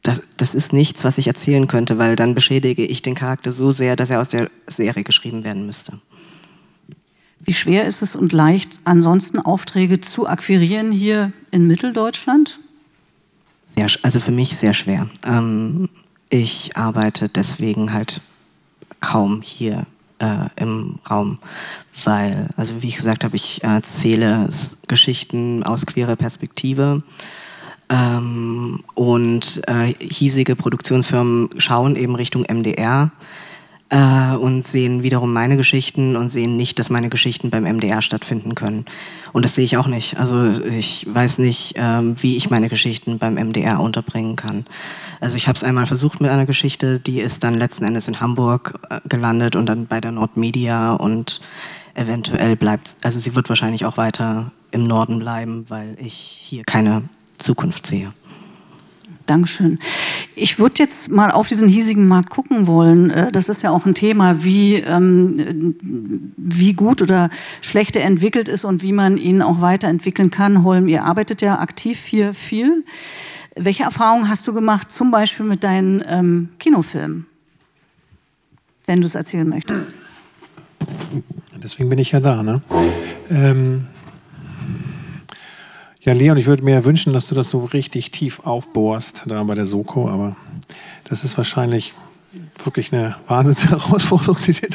[0.02, 3.72] das, das, ist nichts, was ich erzählen könnte, weil dann beschädige ich den Charakter so
[3.72, 5.98] sehr, dass er aus der Serie geschrieben werden müsste.
[7.40, 12.60] Wie schwer ist es und leicht, ansonsten Aufträge zu akquirieren hier in Mitteldeutschland?
[13.64, 15.08] Sehr, also für mich sehr schwer.
[15.24, 15.88] Ähm,
[16.30, 18.20] ich arbeite deswegen halt
[19.00, 19.86] kaum hier
[20.18, 21.38] äh, im Raum,
[22.04, 24.48] weil, also wie ich gesagt habe, ich erzähle
[24.86, 27.02] Geschichten aus queerer Perspektive.
[27.90, 33.10] Ähm, und äh, hiesige Produktionsfirmen schauen eben Richtung MDR
[33.90, 38.54] äh, und sehen wiederum meine Geschichten und sehen nicht, dass meine Geschichten beim MDR stattfinden
[38.54, 38.84] können.
[39.32, 40.18] Und das sehe ich auch nicht.
[40.18, 44.66] Also ich weiß nicht, ähm, wie ich meine Geschichten beim MDR unterbringen kann.
[45.20, 48.20] Also ich habe es einmal versucht mit einer Geschichte, die ist dann letzten Endes in
[48.20, 51.40] Hamburg äh, gelandet und dann bei der Nordmedia und
[51.94, 57.04] eventuell bleibt, also sie wird wahrscheinlich auch weiter im Norden bleiben, weil ich hier keine
[57.38, 58.12] Zukunft sehe.
[59.28, 59.78] Dankeschön.
[60.34, 63.10] Ich würde jetzt mal auf diesen hiesigen Markt gucken wollen.
[63.10, 65.76] Äh, das ist ja auch ein Thema, wie, ähm,
[66.36, 67.28] wie gut oder
[67.60, 70.64] schlecht er entwickelt ist und wie man ihn auch weiterentwickeln kann.
[70.64, 72.84] Holm, ihr arbeitet ja aktiv hier viel.
[73.54, 77.26] Welche Erfahrungen hast du gemacht, zum Beispiel mit deinen ähm, Kinofilmen,
[78.86, 79.90] wenn du es erzählen möchtest?
[81.62, 82.42] Deswegen bin ich ja da.
[82.42, 82.62] Ne?
[83.28, 83.86] Ähm
[86.02, 89.54] ja, Leon, ich würde mir wünschen, dass du das so richtig tief aufbohrst, da bei
[89.54, 90.36] der Soko, aber
[91.04, 91.94] das ist wahrscheinlich
[92.64, 94.68] wirklich eine Wahnsinnsherausforderung, die du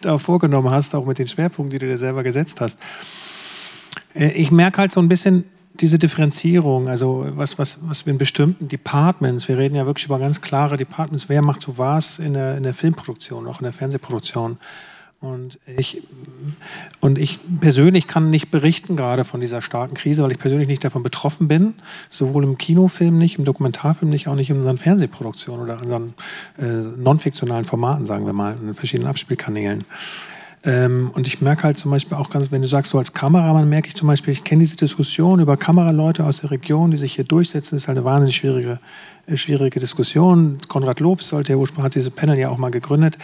[0.00, 2.78] da vorgenommen hast, auch mit den Schwerpunkten, die du dir selber gesetzt hast.
[4.14, 5.44] Äh, ich merke halt so ein bisschen
[5.80, 10.20] diese Differenzierung, also was, was, was wir in bestimmten Departments, wir reden ja wirklich über
[10.20, 13.72] ganz klare Departments, wer macht so was in der, in der Filmproduktion, auch in der
[13.72, 14.58] Fernsehproduktion.
[15.24, 16.02] Und ich,
[17.00, 20.84] und ich persönlich kann nicht berichten gerade von dieser starken Krise, weil ich persönlich nicht
[20.84, 21.74] davon betroffen bin.
[22.10, 26.14] Sowohl im Kinofilm nicht, im Dokumentarfilm nicht, auch nicht in unseren Fernsehproduktionen oder unseren
[26.58, 26.64] äh,
[26.98, 29.84] non-fiktionalen Formaten, sagen wir mal, in verschiedenen Abspielkanälen.
[30.66, 33.68] Ähm, und ich merke halt zum Beispiel auch ganz, wenn du sagst, so als Kameramann
[33.68, 37.14] merke ich zum Beispiel, ich kenne diese Diskussion über Kameraleute aus der Region, die sich
[37.14, 38.78] hier durchsetzen, das ist halt eine wahnsinnig schwierige
[39.34, 40.58] schwierige Diskussion.
[40.68, 43.18] Konrad Lobs sollte ja ursprünglich hat diese Panel ja auch mal gegründet,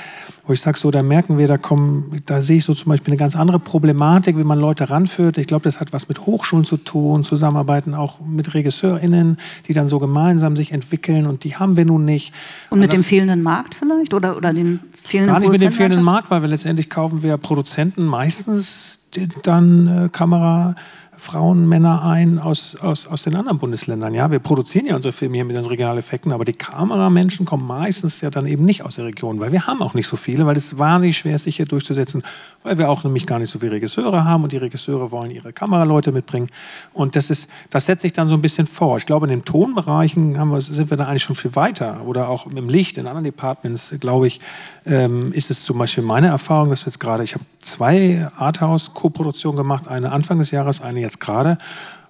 [0.46, 3.12] wo ich sage, so, da merken wir, da kommen, da sehe ich so zum Beispiel
[3.12, 5.38] eine ganz andere Problematik, wie man Leute ranführt.
[5.38, 9.88] Ich glaube, das hat was mit Hochschulen zu tun, Zusammenarbeiten auch mit RegisseurInnen, die dann
[9.88, 12.32] so gemeinsam sich entwickeln und die haben wir nun nicht.
[12.70, 15.72] Und, und mit dem fehlenden Markt vielleicht oder, oder dem fehlenden Gar nicht mit dem
[15.72, 18.98] fehlenden Markt, weil wir letztendlich kaufen wir Produzenten meistens
[19.42, 20.74] dann äh, Kamera
[21.20, 24.14] Frauen, Männer ein aus, aus, aus den anderen Bundesländern.
[24.14, 28.20] Ja, wir produzieren ja unsere Filme hier mit unseren Regionaleffekten, aber die Kameramenschen kommen meistens
[28.20, 30.56] ja dann eben nicht aus der Region, weil wir haben auch nicht so viele, weil
[30.56, 32.22] es wahnsinnig schwer ist, sich hier durchzusetzen,
[32.62, 35.52] weil wir auch nämlich gar nicht so viele Regisseure haben und die Regisseure wollen ihre
[35.52, 36.48] Kameraleute mitbringen.
[36.92, 38.96] Und das ist, das setzt sich dann so ein bisschen vor.
[38.96, 42.02] Ich glaube, in den Tonbereichen wir, sind wir da eigentlich schon viel weiter.
[42.06, 44.40] Oder auch im Licht, in anderen Departments, glaube ich,
[44.86, 49.56] ähm, ist es zum Beispiel meine Erfahrung, dass wir jetzt gerade, ich habe zwei Arthouse-Koproduktionen
[49.56, 51.58] gemacht, eine Anfang des Jahres, eine jetzt gerade,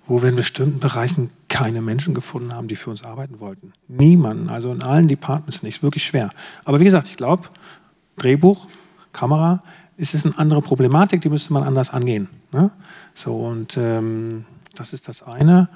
[0.06, 3.72] wo wir in bestimmten Bereichen keine Menschen gefunden haben, die für uns arbeiten wollten.
[3.88, 6.30] Niemanden, also in allen Departments nicht, wirklich schwer.
[6.64, 7.48] Aber wie gesagt, ich glaube,
[8.18, 8.66] Drehbuch,
[9.12, 9.62] Kamera,
[9.96, 12.28] ist es eine andere Problematik, die müsste man anders angehen.
[12.52, 12.70] Ne?
[13.14, 15.68] So, und ähm, das ist das eine.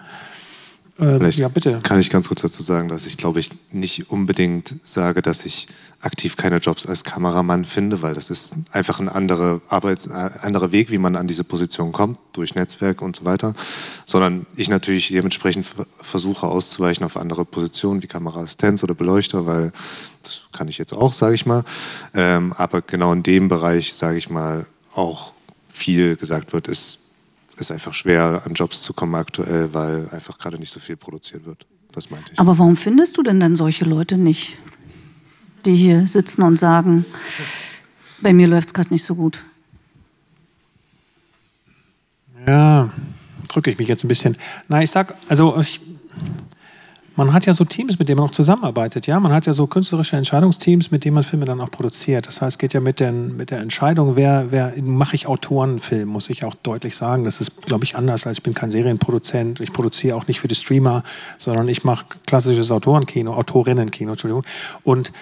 [0.98, 1.80] Äh, ja, bitte.
[1.82, 5.66] Kann ich ganz kurz dazu sagen, dass ich, glaube ich, nicht unbedingt sage, dass ich
[6.00, 10.70] aktiv keine Jobs als Kameramann finde, weil das ist einfach ein anderer Arbeits-, äh, anderer
[10.70, 13.54] Weg, wie man an diese Position kommt, durch Netzwerk und so weiter.
[14.04, 15.66] Sondern ich natürlich dementsprechend
[16.00, 19.72] versuche auszuweichen auf andere Positionen wie Kameraassistenz oder Beleuchter, weil
[20.22, 21.64] das kann ich jetzt auch, sage ich mal.
[22.14, 25.32] Ähm, aber genau in dem Bereich, sage ich mal, auch
[25.68, 27.00] viel gesagt wird, ist
[27.56, 31.44] ist einfach schwer, an Jobs zu kommen aktuell, weil einfach gerade nicht so viel produziert
[31.44, 31.66] wird.
[31.92, 32.38] Das meinte ich.
[32.38, 34.56] Aber warum findest du denn dann solche Leute nicht,
[35.64, 37.04] die hier sitzen und sagen,
[38.20, 39.44] bei mir läuft es gerade nicht so gut?
[42.46, 42.92] Ja,
[43.48, 44.36] drücke ich mich jetzt ein bisschen.
[44.68, 45.80] Na, ich sag, also ich,
[47.16, 49.06] man hat ja so Teams, mit denen man auch zusammenarbeitet.
[49.06, 49.20] Ja?
[49.20, 52.26] Man hat ja so künstlerische Entscheidungsteams, mit denen man Filme dann auch produziert.
[52.26, 56.08] Das heißt, es geht ja mit, den, mit der Entscheidung, wer, wer mache ich Autorenfilm,
[56.08, 57.24] muss ich auch deutlich sagen.
[57.24, 59.60] Das ist, glaube ich, anders, als ich bin kein Serienproduzent.
[59.60, 61.04] Ich produziere auch nicht für die Streamer,
[61.38, 64.44] sondern ich mache klassisches Autorenkino, Autorinnenkino, Entschuldigung.
[64.82, 65.12] Und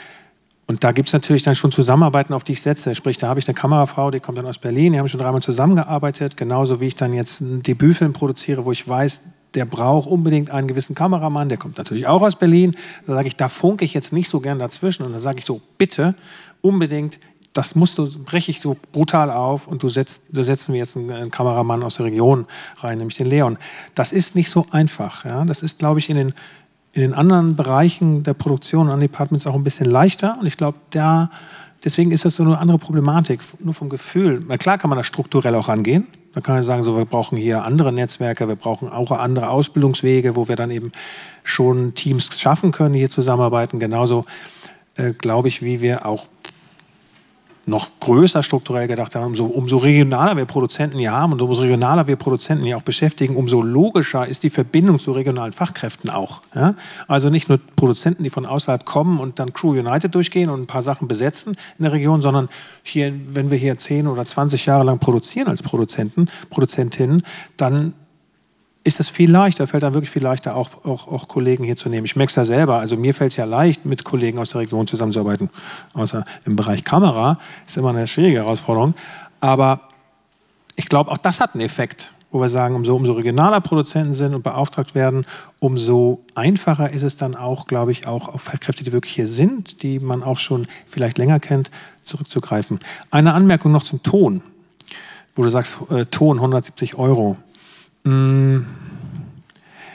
[0.68, 2.94] und da gibt es natürlich dann schon Zusammenarbeiten, auf die ich setze.
[2.94, 5.42] Sprich, da habe ich eine Kamerafrau, die kommt dann aus Berlin, die haben schon dreimal
[5.42, 9.22] zusammengearbeitet, genauso wie ich dann jetzt einen Debütfilm produziere, wo ich weiß,
[9.54, 12.76] der braucht unbedingt einen gewissen Kameramann, der kommt natürlich auch aus Berlin.
[13.06, 15.04] Da sage ich, da funke ich jetzt nicht so gern dazwischen.
[15.04, 16.14] Und dann sage ich so, bitte,
[16.60, 17.18] unbedingt,
[17.52, 20.96] das musst du, breche ich so brutal auf und du setzt, da setzen wir jetzt
[20.96, 22.46] einen, einen, Kameramann aus der Region
[22.78, 23.58] rein, nämlich den Leon.
[23.94, 25.24] Das ist nicht so einfach.
[25.24, 25.44] Ja?
[25.44, 26.34] Das ist, glaube ich, in den,
[26.94, 30.38] in den anderen Bereichen der Produktion an Departments auch ein bisschen leichter.
[30.40, 31.30] Und ich glaube, da,
[31.84, 34.44] deswegen ist das so eine andere Problematik, nur vom Gefühl.
[34.46, 36.06] Na klar kann man da strukturell auch rangehen.
[36.34, 40.34] Da kann ich sagen, so, wir brauchen hier andere Netzwerke, wir brauchen auch andere Ausbildungswege,
[40.34, 40.92] wo wir dann eben
[41.44, 43.78] schon Teams schaffen können, hier zusammenarbeiten.
[43.78, 44.24] Genauso
[44.96, 46.26] äh, glaube ich, wie wir auch
[47.64, 52.06] noch größer strukturell gedacht haben, umso, umso regionaler wir Produzenten hier haben und umso regionaler
[52.06, 56.42] wir Produzenten hier auch beschäftigen, umso logischer ist die Verbindung zu regionalen Fachkräften auch.
[56.54, 56.74] Ja?
[57.06, 60.66] Also nicht nur Produzenten, die von außerhalb kommen und dann Crew United durchgehen und ein
[60.66, 62.48] paar Sachen besetzen in der Region, sondern
[62.82, 67.22] hier, wenn wir hier 10 oder 20 Jahre lang produzieren als Produzenten, Produzentinnen,
[67.56, 67.94] dann
[68.84, 71.88] ist es viel leichter, fällt dann wirklich viel leichter, auch, auch, auch Kollegen hier zu
[71.88, 72.04] nehmen.
[72.04, 74.62] Ich merke es ja selber, also mir fällt es ja leicht, mit Kollegen aus der
[74.62, 75.50] Region zusammenzuarbeiten.
[75.94, 78.94] Außer im Bereich Kamera ist immer eine schwierige Herausforderung.
[79.40, 79.82] Aber
[80.74, 84.34] ich glaube, auch das hat einen Effekt, wo wir sagen, umso, umso regionaler Produzenten sind
[84.34, 85.26] und beauftragt werden,
[85.60, 89.82] umso einfacher ist es dann auch, glaube ich, auch auf Kräfte, die wirklich hier sind,
[89.82, 91.70] die man auch schon vielleicht länger kennt,
[92.02, 92.80] zurückzugreifen.
[93.10, 94.42] Eine Anmerkung noch zum Ton,
[95.36, 97.36] wo du sagst, äh, Ton 170 Euro.
[98.04, 98.64] Mm,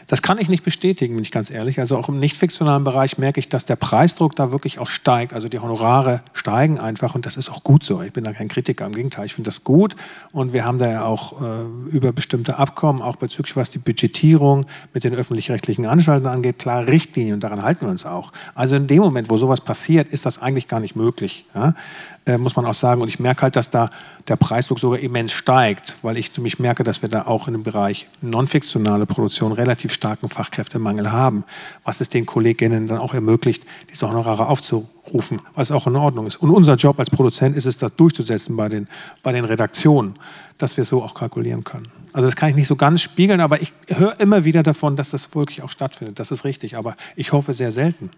[0.09, 1.79] Das kann ich nicht bestätigen, bin ich ganz ehrlich.
[1.81, 5.33] Also auch im nicht fiktionalen Bereich merke ich, dass der Preisdruck da wirklich auch steigt.
[5.33, 8.01] Also die Honorare steigen einfach und das ist auch gut so.
[8.01, 9.97] Ich bin da kein Kritiker, im Gegenteil, ich finde das gut
[10.31, 11.45] und wir haben da ja auch äh,
[11.89, 17.33] über bestimmte Abkommen, auch bezüglich was die Budgetierung mit den öffentlich-rechtlichen Anstalten angeht, klare Richtlinien
[17.33, 18.31] und daran halten wir uns auch.
[18.55, 21.45] Also in dem Moment, wo sowas passiert, ist das eigentlich gar nicht möglich.
[21.53, 21.75] Ja?
[22.27, 23.01] Äh, muss man auch sagen.
[23.01, 23.89] Und ich merke halt, dass da
[24.27, 27.63] der Preisdruck sogar immens steigt, weil ich mich merke, dass wir da auch in dem
[27.63, 31.45] Bereich non-fiktionale Produktion relativ starken Fachkräftemangel haben,
[31.85, 36.35] was es den Kolleginnen dann auch ermöglicht, diese Honorare aufzurufen, was auch in Ordnung ist.
[36.35, 38.87] Und unser Job als Produzent ist es, das durchzusetzen bei den,
[39.23, 40.15] bei den Redaktionen,
[40.57, 41.87] dass wir so auch kalkulieren können.
[42.11, 45.11] Also das kann ich nicht so ganz spiegeln, aber ich höre immer wieder davon, dass
[45.11, 46.19] das wirklich auch stattfindet.
[46.19, 48.09] Das ist richtig, aber ich hoffe sehr selten.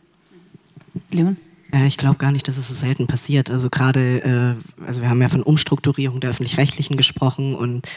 [1.12, 1.38] Leon?
[1.72, 3.51] Ja, ich glaube gar nicht, dass es so selten passiert.
[3.51, 7.88] Also gerade, äh, also wir haben ja von Umstrukturierung der öffentlich-rechtlichen gesprochen und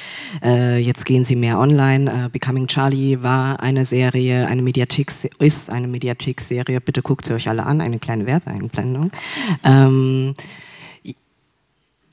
[0.43, 2.27] äh, jetzt gehen sie mehr online.
[2.27, 6.83] Äh, Becoming Charlie war eine Serie, eine Mediathek ist eine Mediathek-Serie.
[6.83, 9.11] Bitte guckt sie euch alle an, eine kleine Werbeeinblendung.
[9.65, 10.35] Ähm,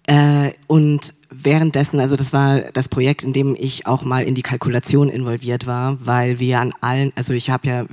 [0.08, 4.44] äh, und währenddessen, also das war das Projekt, in dem ich auch mal in die
[4.44, 7.86] Kalkulation involviert war, weil wir an allen, also ich habe ja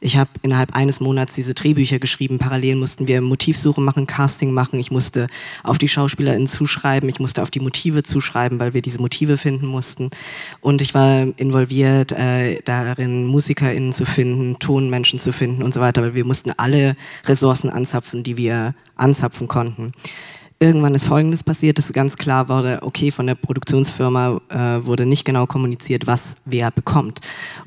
[0.00, 2.38] ich habe innerhalb eines Monats diese Drehbücher geschrieben.
[2.38, 4.78] Parallel mussten wir Motivsuche machen, Casting machen.
[4.78, 5.26] Ich musste
[5.62, 7.08] auf die SchauspielerInnen zuschreiben.
[7.08, 10.10] Ich musste auf die Motive zuschreiben, weil wir diese Motive finden mussten.
[10.60, 16.02] Und ich war involviert äh, darin, MusikerInnen zu finden, Tonmenschen zu finden und so weiter,
[16.02, 16.94] weil wir mussten alle
[17.24, 19.92] Ressourcen anzapfen, die wir anzapfen konnten.
[20.58, 25.26] Irgendwann ist Folgendes passiert, dass ganz klar wurde, okay, von der Produktionsfirma äh, wurde nicht
[25.26, 27.20] genau kommuniziert, was wer bekommt.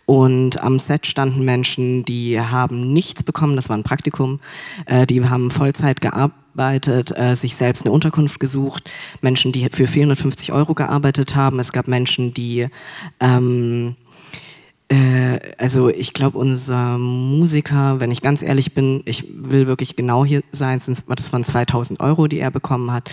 [0.08, 4.40] Und am Set standen Menschen, die haben nichts bekommen, das war ein Praktikum,
[4.88, 8.90] äh, die haben Vollzeit gearbeitet, äh, sich selbst eine Unterkunft gesucht,
[9.22, 11.60] Menschen, die für 450 Euro gearbeitet haben.
[11.60, 12.70] Es gab Menschen, die...
[13.20, 13.96] Ähm,
[14.90, 20.26] äh, also ich glaube, unser Musiker, wenn ich ganz ehrlich bin, ich will wirklich genau
[20.26, 23.10] hier sein, das waren 2000 Euro, die er bekommen hat,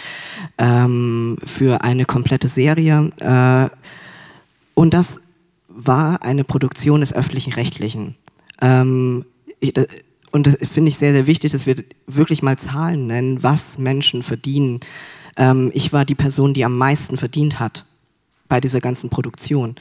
[0.59, 3.11] ähm, für eine komplette Serie.
[3.21, 3.77] Äh,
[4.75, 5.21] und das
[5.69, 8.17] war eine Produktion des öffentlichen Rechtlichen.
[8.63, 9.27] Ähm,
[9.61, 9.75] ich,
[10.33, 14.23] und das finde ich sehr, sehr wichtig, dass wir wirklich mal Zahlen nennen, was Menschen
[14.23, 14.81] verdienen.
[15.37, 17.85] Ähm, ich war die Person, die am meisten verdient hat
[18.49, 19.77] bei dieser ganzen Produktion.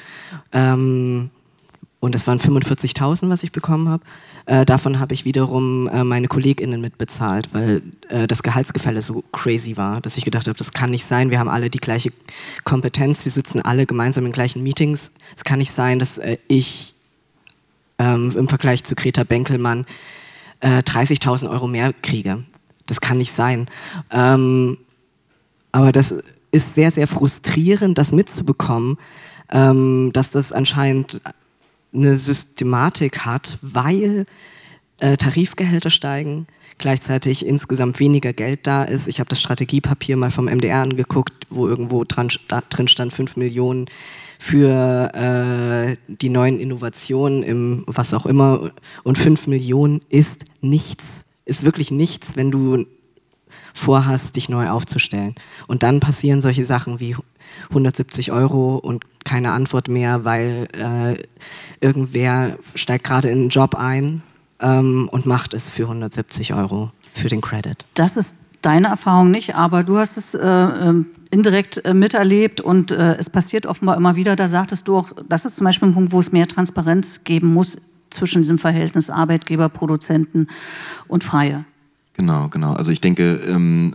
[0.51, 1.29] Ähm,
[1.99, 4.03] und das waren 45.000, was ich bekommen habe.
[4.45, 9.75] Äh, davon habe ich wiederum äh, meine KollegInnen mitbezahlt, weil äh, das Gehaltsgefälle so crazy
[9.75, 11.31] war, dass ich gedacht habe, das kann nicht sein.
[11.31, 12.11] Wir haben alle die gleiche
[12.63, 15.11] Kompetenz, wir sitzen alle gemeinsam in gleichen Meetings.
[15.35, 16.93] Es kann nicht sein, dass äh, ich
[17.97, 19.85] ähm, im Vergleich zu Greta Benkelmann
[20.61, 22.43] 30.000 äh, Euro mehr kriege.
[22.87, 23.67] Das kann nicht sein.
[24.11, 24.77] Ähm,
[25.71, 26.13] aber das
[26.51, 28.97] ist sehr, sehr frustrierend, das mitzubekommen,
[29.51, 31.21] ähm, dass das anscheinend
[31.95, 34.25] eine Systematik hat, weil
[34.99, 39.07] äh, Tarifgehälter steigen, gleichzeitig insgesamt weniger Geld da ist.
[39.07, 42.29] Ich habe das Strategiepapier mal vom MDR angeguckt, wo irgendwo dran,
[42.69, 43.85] drin stand 5 Millionen
[44.39, 48.71] für äh, die neuen Innovationen im was auch immer.
[49.03, 51.03] Und 5 Millionen ist nichts,
[51.45, 52.85] ist wirklich nichts, wenn du
[53.73, 55.35] vorhast, dich neu aufzustellen.
[55.67, 57.15] Und dann passieren solche Sachen wie
[57.69, 61.15] 170 Euro und keine Antwort mehr, weil äh,
[61.85, 64.21] irgendwer steigt gerade in einen Job ein
[64.59, 67.85] ähm, und macht es für 170 Euro für den Credit.
[67.95, 72.91] Das ist deine Erfahrung nicht, aber du hast es äh, ähm, indirekt äh, miterlebt und
[72.91, 74.35] äh, es passiert offenbar immer wieder.
[74.35, 77.53] Da sagtest du auch, das ist zum Beispiel ein Punkt, wo es mehr Transparenz geben
[77.53, 77.77] muss
[78.09, 80.47] zwischen diesem Verhältnis Arbeitgeber, Produzenten
[81.07, 81.65] und Freie.
[82.13, 82.73] Genau, genau.
[82.73, 83.93] Also ich denke, ähm,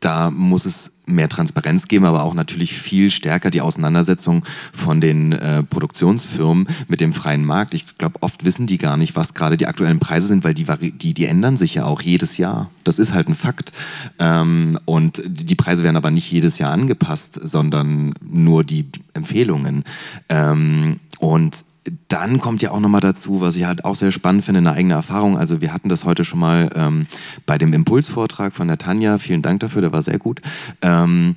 [0.00, 5.32] da muss es mehr Transparenz geben, aber auch natürlich viel stärker die Auseinandersetzung von den
[5.32, 7.74] äh, Produktionsfirmen mit dem freien Markt.
[7.74, 10.66] Ich glaube, oft wissen die gar nicht, was gerade die aktuellen Preise sind, weil die,
[10.92, 12.70] die, die ändern sich ja auch jedes Jahr.
[12.84, 13.72] Das ist halt ein Fakt.
[14.18, 19.84] Ähm, und die Preise werden aber nicht jedes Jahr angepasst, sondern nur die Empfehlungen.
[20.28, 21.64] Ähm, und
[22.08, 24.94] dann kommt ja auch nochmal dazu, was ich halt auch sehr spannend finde, eine eigene
[24.94, 25.38] Erfahrung.
[25.38, 27.06] Also wir hatten das heute schon mal ähm,
[27.44, 29.18] bei dem Impulsvortrag von der Tanja.
[29.18, 30.40] Vielen Dank dafür, der war sehr gut.
[30.80, 31.36] Ähm,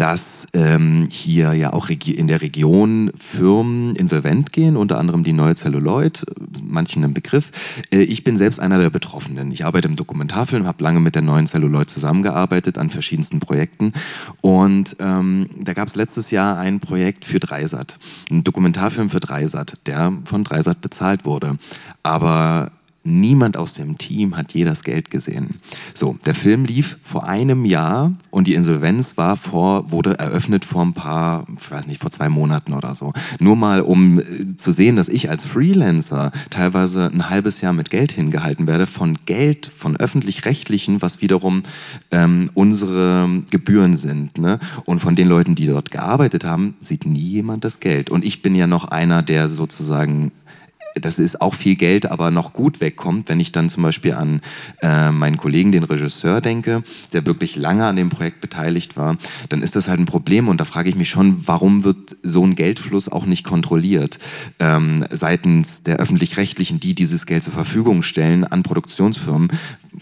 [0.00, 5.54] dass ähm, hier ja auch in der Region Firmen insolvent gehen, unter anderem die Neue
[5.54, 6.24] Celluloid,
[6.62, 7.50] manchen ein Begriff.
[7.92, 9.52] Äh, ich bin selbst einer der Betroffenen.
[9.52, 13.92] Ich arbeite im Dokumentarfilm, habe lange mit der Neuen Celluloid zusammengearbeitet an verschiedensten Projekten
[14.40, 17.98] und ähm, da gab es letztes Jahr ein Projekt für Dreisat,
[18.30, 21.58] ein Dokumentarfilm für Dreisat, der von Dreisat bezahlt wurde.
[22.02, 22.70] Aber
[23.02, 25.54] Niemand aus dem Team hat je das Geld gesehen.
[25.94, 30.82] So, der Film lief vor einem Jahr und die Insolvenz war vor, wurde eröffnet vor
[30.82, 33.14] ein paar, ich weiß nicht, vor zwei Monaten oder so.
[33.38, 37.88] Nur mal, um äh, zu sehen, dass ich als Freelancer teilweise ein halbes Jahr mit
[37.88, 41.62] Geld hingehalten werde, von Geld, von öffentlich-rechtlichen, was wiederum
[42.10, 44.36] ähm, unsere Gebühren sind.
[44.36, 44.58] Ne?
[44.84, 48.10] Und von den Leuten, die dort gearbeitet haben, sieht nie jemand das Geld.
[48.10, 50.32] Und ich bin ja noch einer, der sozusagen
[50.94, 54.40] das ist auch viel Geld, aber noch gut wegkommt, wenn ich dann zum Beispiel an
[54.82, 56.82] äh, meinen Kollegen, den Regisseur, denke,
[57.12, 59.16] der wirklich lange an dem Projekt beteiligt war,
[59.48, 62.44] dann ist das halt ein Problem und da frage ich mich schon, warum wird so
[62.44, 64.18] ein Geldfluss auch nicht kontrolliert
[64.58, 69.48] ähm, seitens der öffentlich-rechtlichen, die dieses Geld zur Verfügung stellen an Produktionsfirmen,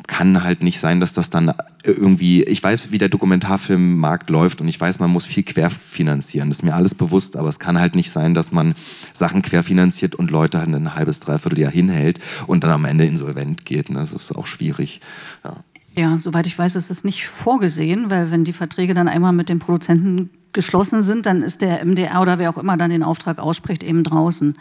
[0.07, 4.69] kann halt nicht sein, dass das dann irgendwie, ich weiß, wie der Dokumentarfilmmarkt läuft und
[4.69, 6.51] ich weiß, man muss viel querfinanzieren.
[6.51, 8.75] Das ist mir alles bewusst, aber es kann halt nicht sein, dass man
[9.13, 13.65] Sachen querfinanziert und Leute halt ein halbes, dreiviertel Jahr hinhält und dann am Ende insolvent
[13.65, 13.95] geht.
[13.95, 15.01] Das ist auch schwierig.
[15.45, 15.57] Ja.
[15.99, 19.49] Ja, soweit ich weiß, ist das nicht vorgesehen, weil wenn die Verträge dann einmal mit
[19.49, 23.39] den Produzenten geschlossen sind, dann ist der MDR oder wer auch immer dann den Auftrag
[23.39, 24.57] ausspricht, eben draußen.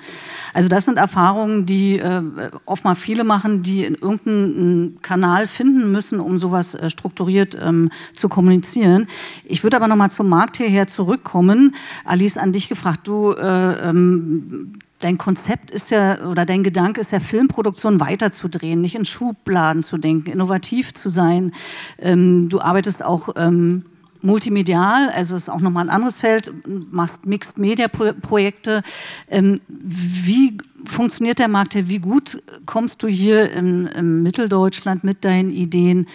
[0.54, 2.22] Also das sind Erfahrungen, die äh,
[2.66, 7.92] oft mal viele machen, die in irgendeinen Kanal finden müssen, um sowas äh, strukturiert ähm,
[8.14, 9.08] zu kommunizieren.
[9.46, 11.76] Ich würde aber noch mal zum Markt hierher zurückkommen.
[12.04, 17.12] Alice, an dich gefragt, du äh, ähm, dein Konzept ist ja, oder dein Gedanke ist
[17.12, 21.54] ja, Filmproduktion weiterzudrehen, nicht in Schubladen zu denken, innovativ zu sein.
[22.00, 23.86] Ähm, du arbeitest auch ähm,
[24.22, 26.52] multimedial, also ist auch nochmal ein anderes Feld,
[26.92, 28.82] machst Mixed-Media-Projekte.
[29.30, 31.76] Ähm, wie funktioniert der Markt?
[31.76, 36.08] Wie gut kommst du hier in, in Mitteldeutschland mit deinen Ideen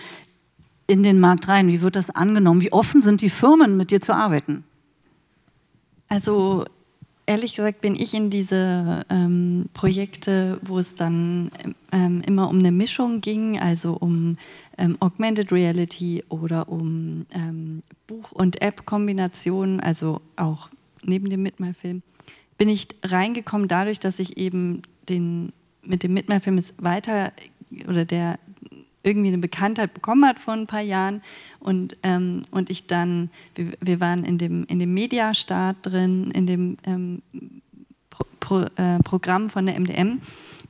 [0.87, 1.68] in den Markt rein?
[1.68, 2.61] Wie wird das angenommen?
[2.61, 4.64] Wie offen sind die Firmen, mit dir zu arbeiten?
[6.09, 6.64] Also
[7.33, 11.51] ehrlich gesagt bin ich in diese ähm, Projekte, wo es dann
[11.91, 14.37] ähm, immer um eine Mischung ging, also um
[14.76, 20.68] ähm, Augmented Reality oder um ähm, Buch- und App-Kombinationen, also auch
[21.03, 22.03] neben dem Mitmalfilm,
[22.59, 27.33] bin ich reingekommen dadurch, dass ich eben den, mit dem Mitmalfilm es weiter
[27.89, 28.39] oder der
[29.03, 31.22] irgendwie eine Bekanntheit bekommen hat vor ein paar Jahren.
[31.61, 36.46] Und, ähm, und ich dann, wir, wir, waren in dem, in dem Mediastart drin, in
[36.46, 37.22] dem ähm,
[38.11, 40.20] Pro, Pro, äh, Programm von der MDM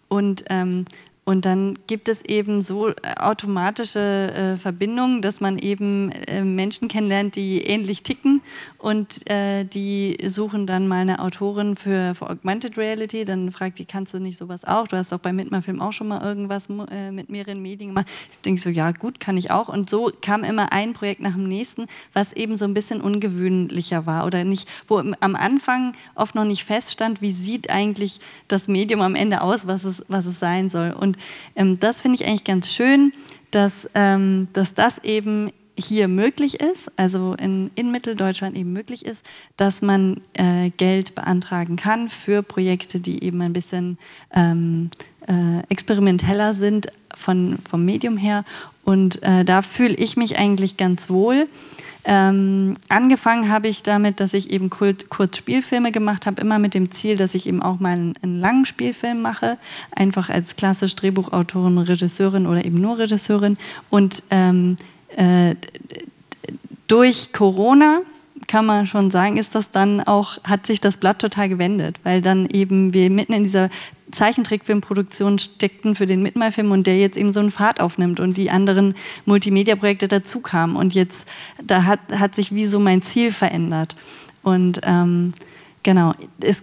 [0.09, 0.85] und ähm,
[1.25, 6.89] und dann gibt es eben so äh, automatische äh, Verbindungen, dass man eben äh, Menschen
[6.89, 8.43] kennenlernt, die ähnlich ticken
[8.79, 13.25] und äh, die suchen dann mal eine Autorin für, für, Augmented Reality.
[13.25, 14.89] Dann fragt die, kannst du nicht sowas auch?
[14.89, 18.09] Du hast doch bei Mitmachfilm auch schon mal irgendwas äh, mit mehreren Medien gemacht.
[18.33, 19.69] Ich denke so, ja gut, kann ich auch.
[19.69, 24.07] Und so kam immer ein Projekt nach dem nächsten, was eben so ein bisschen ungewöhnlicher
[24.07, 28.19] war oder nicht, wo am Anfang oft noch nicht feststand, wie sieht eigentlich
[28.49, 30.91] das Medium am Ende aus, was es, was es sein soll.
[30.91, 31.19] Und und
[31.57, 33.13] ähm, das finde ich eigentlich ganz schön,
[33.51, 39.25] dass, ähm, dass das eben hier möglich ist, also in, in Mitteldeutschland eben möglich ist,
[39.57, 43.99] dass man äh, Geld beantragen kann für Projekte, die eben ein bisschen
[44.35, 44.91] ähm,
[45.27, 48.45] äh, experimenteller sind von, vom Medium her.
[48.85, 51.49] Und äh, da fühle ich mich eigentlich ganz wohl.
[52.05, 56.91] Ähm, angefangen habe ich damit, dass ich eben kurz Spielfilme gemacht habe, immer mit dem
[56.91, 59.57] Ziel, dass ich eben auch mal einen, einen langen Spielfilm mache,
[59.95, 63.57] einfach als klassisch Drehbuchautorin, Regisseurin oder eben nur Regisseurin.
[63.89, 64.77] Und ähm,
[65.17, 65.55] äh,
[66.89, 68.01] durch Corona
[68.53, 72.21] kann man schon sagen, ist das dann auch, hat sich das Blatt total gewendet, weil
[72.21, 73.71] dann eben wir mitten in dieser
[74.11, 78.51] Zeichentrickfilmproduktion steckten für den Mitmalfilm und der jetzt eben so einen Fahrt aufnimmt und die
[78.51, 78.95] anderen
[79.25, 80.77] Multimedia-Projekte dazu kamen.
[80.77, 81.25] Und jetzt,
[81.65, 83.97] da hat, hat sich wie so mein Ziel verändert.
[84.43, 85.33] Und ähm,
[85.83, 86.63] genau, es,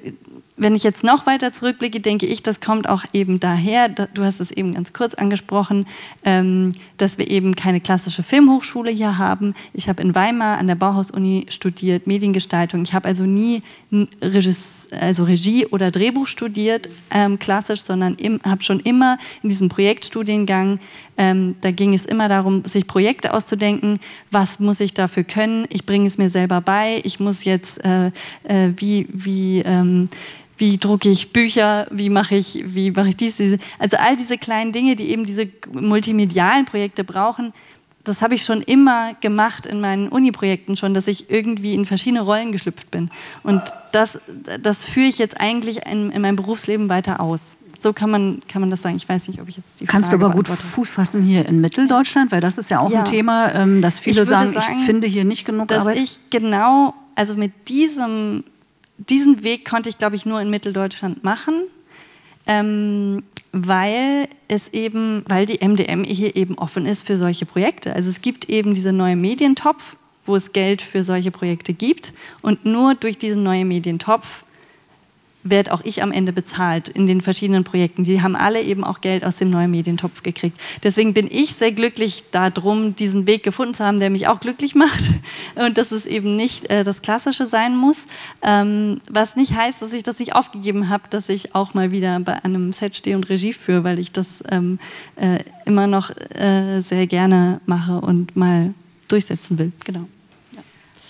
[0.60, 4.40] wenn ich jetzt noch weiter zurückblicke, denke ich, das kommt auch eben daher, du hast
[4.40, 5.88] es eben ganz kurz angesprochen,
[6.24, 9.56] ähm, dass wir eben keine klassische Filmhochschule hier haben.
[9.74, 12.84] Ich habe in Weimar an der Bauhaus-Uni studiert, Mediengestaltung.
[12.84, 13.64] Ich habe also nie
[14.92, 20.80] also Regie oder Drehbuch studiert, ähm, klassisch, sondern habe schon immer in diesem Projektstudiengang,
[21.18, 24.00] ähm, da ging es immer darum, sich Projekte auszudenken.
[24.32, 25.66] Was muss ich dafür können?
[25.70, 27.02] Ich bringe es mir selber bei.
[27.04, 28.08] Ich muss jetzt, äh,
[28.44, 29.64] äh, wie, wie,
[30.60, 33.58] wie drucke ich Bücher, wie mache ich, wie mache ich dies, diese.
[33.80, 37.54] Also all diese kleinen Dinge, die eben diese multimedialen Projekte brauchen,
[38.04, 42.22] das habe ich schon immer gemacht in meinen Uni-Projekten schon, dass ich irgendwie in verschiedene
[42.22, 43.10] Rollen geschlüpft bin.
[43.44, 44.18] Und das,
[44.62, 47.42] das führe ich jetzt eigentlich in, in meinem Berufsleben weiter aus.
[47.78, 48.98] So kann man, kann man das sagen.
[48.98, 51.48] Ich weiß nicht, ob ich jetzt die Kannst Frage du aber gut Fuß fassen hier
[51.48, 53.00] in Mitteldeutschland, weil das ist ja auch ja.
[53.00, 55.96] ein Thema, ähm, dass viele sagen, sagen, ich finde hier nicht genug dass Arbeit.
[55.96, 58.44] Dass ich genau, also mit diesem
[59.10, 61.64] diesen Weg konnte ich, glaube ich, nur in Mitteldeutschland machen.
[62.48, 67.96] Ähm, weil es eben, weil die MDM hier eben offen ist für solche Projekte.
[67.96, 72.66] Also es gibt eben diese neue Medientopf, wo es Geld für solche Projekte gibt und
[72.66, 74.44] nur durch diesen neuen Medientopf
[75.44, 78.04] werde auch ich am Ende bezahlt in den verschiedenen Projekten.
[78.04, 80.60] Die haben alle eben auch Geld aus dem neuen Medientopf gekriegt.
[80.84, 84.76] Deswegen bin ich sehr glücklich darum, diesen Weg gefunden zu haben, der mich auch glücklich
[84.80, 85.12] macht
[85.56, 88.00] und dass es eben nicht äh, das Klassische sein muss.
[88.42, 92.20] Ähm, was nicht heißt, dass ich das nicht aufgegeben habe, dass ich auch mal wieder
[92.20, 94.78] bei einem Set stehe und Regie führe, weil ich das ähm,
[95.16, 98.74] äh, immer noch äh, sehr gerne mache und mal
[99.08, 99.72] durchsetzen will.
[99.86, 100.06] Genau.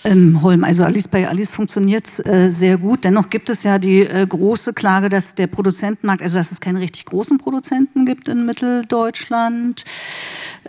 [0.02, 3.04] Ähm, Holm, also Alice, bei Alice funktioniert äh, sehr gut.
[3.04, 6.80] Dennoch gibt es ja die äh, große Klage, dass der Produzentenmarkt, also dass es keine
[6.80, 9.84] richtig großen Produzenten gibt in Mitteldeutschland,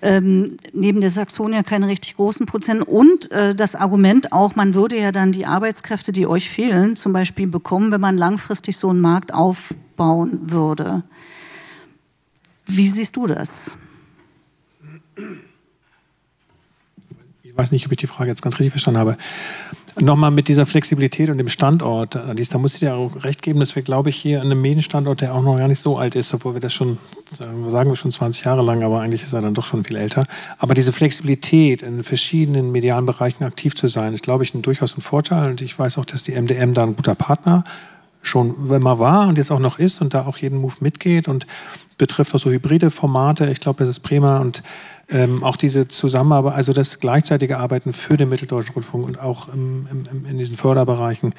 [0.01, 4.99] ähm, neben der Saxonia keine richtig großen Produzenten und äh, das Argument auch, man würde
[4.99, 8.99] ja dann die Arbeitskräfte, die euch fehlen, zum Beispiel bekommen, wenn man langfristig so einen
[8.99, 11.03] Markt aufbauen würde.
[12.65, 13.71] Wie siehst du das?
[17.51, 19.17] Ich weiß nicht, ob ich die Frage jetzt ganz richtig verstanden habe.
[19.99, 23.75] Nochmal mit dieser Flexibilität und dem Standort, da muss ich dir auch recht geben, dass
[23.75, 26.33] wir, glaube ich, hier an einem Medienstandort, der auch noch gar nicht so alt ist,
[26.33, 26.97] obwohl wir das schon,
[27.37, 30.27] sagen wir schon 20 Jahre lang, aber eigentlich ist er dann doch schon viel älter.
[30.59, 34.97] Aber diese Flexibilität, in verschiedenen medialen Bereichen aktiv zu sein, ist, glaube ich, ein, durchaus
[34.97, 35.49] ein Vorteil.
[35.49, 37.65] Und ich weiß auch, dass die MDM da ein guter Partner
[38.21, 41.47] schon immer war und jetzt auch noch ist und da auch jeden Move mitgeht und
[41.97, 43.49] betrifft auch so hybride Formate.
[43.49, 44.63] Ich glaube, das ist prima und
[45.11, 49.87] ähm, auch diese Zusammenarbeit, also das gleichzeitige Arbeiten für den Mitteldeutschen Rundfunk und auch im,
[49.91, 51.33] im, in diesen Förderbereichen,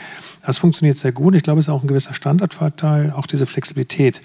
[0.45, 1.35] das funktioniert sehr gut.
[1.35, 4.21] Ich glaube, es ist auch ein gewisser Standardvorteil, auch diese Flexibilität.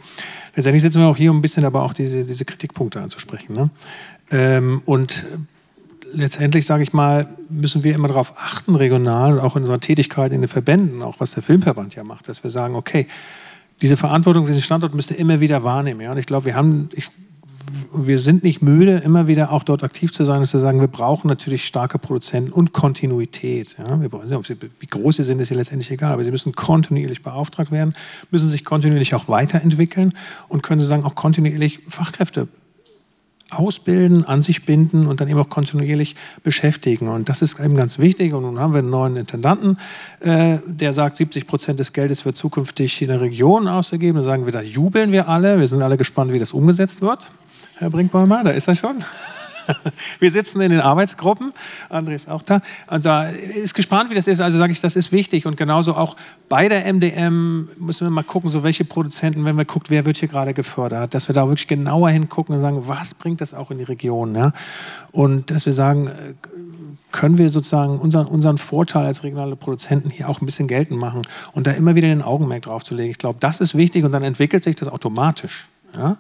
[0.56, 3.54] Letztendlich sitzen wir auch hier, um ein bisschen aber auch diese, diese Kritikpunkte anzusprechen.
[3.54, 3.70] Ne?
[4.32, 5.26] Ähm, und
[6.14, 10.32] letztendlich, sage ich mal, müssen wir immer darauf achten, regional und auch in unserer Tätigkeit
[10.32, 13.08] in den Verbänden, auch was der Filmverband ja macht, dass wir sagen, okay,
[13.82, 16.02] diese Verantwortung diesen Standort müsst ihr immer wieder wahrnehmen.
[16.02, 16.12] Ja?
[16.12, 17.12] Und ich glaube, wir haben, ich
[17.94, 20.88] wir sind nicht müde, immer wieder auch dort aktiv zu sein und zu sagen, wir
[20.88, 23.76] brauchen natürlich starke Produzenten und Kontinuität.
[23.78, 27.24] Ja, wir brauchen, wie groß sie sind, ist ja letztendlich egal, aber sie müssen kontinuierlich
[27.24, 27.96] beauftragt werden,
[28.32, 30.14] müssen sich kontinuierlich auch weiterentwickeln
[30.48, 32.48] und können sozusagen auch kontinuierlich Fachkräfte
[33.50, 37.08] ausbilden, an sich binden und dann eben auch kontinuierlich beschäftigen.
[37.08, 38.34] Und das ist eben ganz wichtig.
[38.34, 39.78] Und nun haben wir einen neuen Intendanten,
[40.20, 44.18] äh, der sagt, 70 Prozent des Geldes wird zukünftig in der Region ausgegeben.
[44.18, 45.60] Da sagen wir, da jubeln wir alle.
[45.60, 47.32] Wir sind alle gespannt, wie das umgesetzt wird.
[47.80, 49.04] Herr Brinkbäumer, da ist er schon.
[50.20, 51.54] Wir sitzen in den Arbeitsgruppen,
[51.90, 52.62] André ist auch da.
[52.88, 54.42] Also ist gespannt, wie das ist.
[54.42, 55.46] Also sage ich, das ist wichtig.
[55.46, 56.16] Und genauso auch
[56.50, 60.18] bei der MDM müssen wir mal gucken, so welche Produzenten, wenn wir gucken, wer wird
[60.18, 63.70] hier gerade gefördert, dass wir da wirklich genauer hingucken und sagen, was bringt das auch
[63.70, 64.34] in die Region.
[64.34, 64.54] Ja?
[65.12, 66.34] Und dass wir sagen, äh,
[67.12, 71.22] können wir sozusagen unseren, unseren Vorteil als regionale Produzenten hier auch ein bisschen geltend machen
[71.54, 73.12] und da immer wieder den Augenmerk drauf zu legen.
[73.12, 75.68] Ich glaube, das ist wichtig und dann entwickelt sich das automatisch.
[75.96, 76.18] Ja?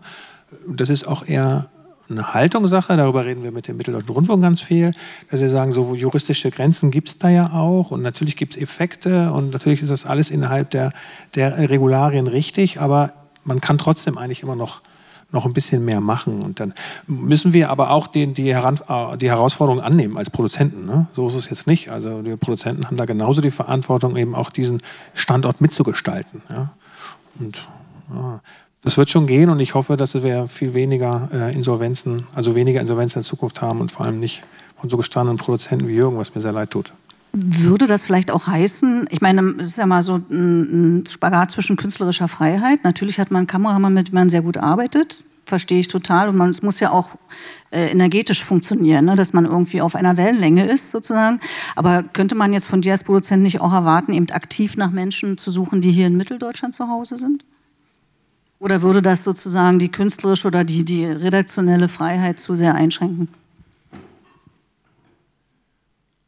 [0.69, 1.69] Das ist auch eher
[2.09, 4.93] eine Haltungssache, darüber reden wir mit dem Mitteldeutschen Rundfunk ganz viel,
[5.29, 8.61] dass wir sagen, so juristische Grenzen gibt es da ja auch und natürlich gibt es
[8.61, 10.93] Effekte und natürlich ist das alles innerhalb der,
[11.35, 13.11] der Regularien richtig, aber
[13.43, 14.81] man kann trotzdem eigentlich immer noch,
[15.31, 16.73] noch ein bisschen mehr machen und dann
[17.07, 18.79] müssen wir aber auch den, die, Heran,
[19.19, 20.85] die Herausforderung annehmen als Produzenten.
[20.85, 21.07] Ne?
[21.13, 21.89] So ist es jetzt nicht.
[21.89, 24.81] Also die Produzenten haben da genauso die Verantwortung, eben auch diesen
[25.13, 26.43] Standort mitzugestalten.
[26.49, 26.71] Ja?
[27.39, 27.67] Und
[28.13, 28.41] ja,
[28.83, 32.79] das wird schon gehen und ich hoffe, dass wir viel weniger äh, Insolvenzen, also weniger
[32.79, 34.43] Insolvenzen in Zukunft haben und vor allem nicht
[34.79, 36.93] von so gestandenen Produzenten wie Jürgen, was mir sehr leid tut.
[37.33, 41.75] Würde das vielleicht auch heißen, ich meine, es ist ja mal so ein Spagat zwischen
[41.75, 42.83] künstlerischer Freiheit.
[42.83, 46.29] Natürlich hat man einen Kameramann, mit dem man sehr gut arbeitet, verstehe ich total.
[46.29, 47.09] Und man, es muss ja auch
[47.71, 49.15] äh, energetisch funktionieren, ne?
[49.15, 51.39] dass man irgendwie auf einer Wellenlänge ist, sozusagen.
[51.75, 55.37] Aber könnte man jetzt von dir als Produzent nicht auch erwarten, eben aktiv nach Menschen
[55.37, 57.43] zu suchen, die hier in Mitteldeutschland zu Hause sind?
[58.59, 63.27] Oder würde das sozusagen die künstlerische oder die, die redaktionelle Freiheit zu sehr einschränken?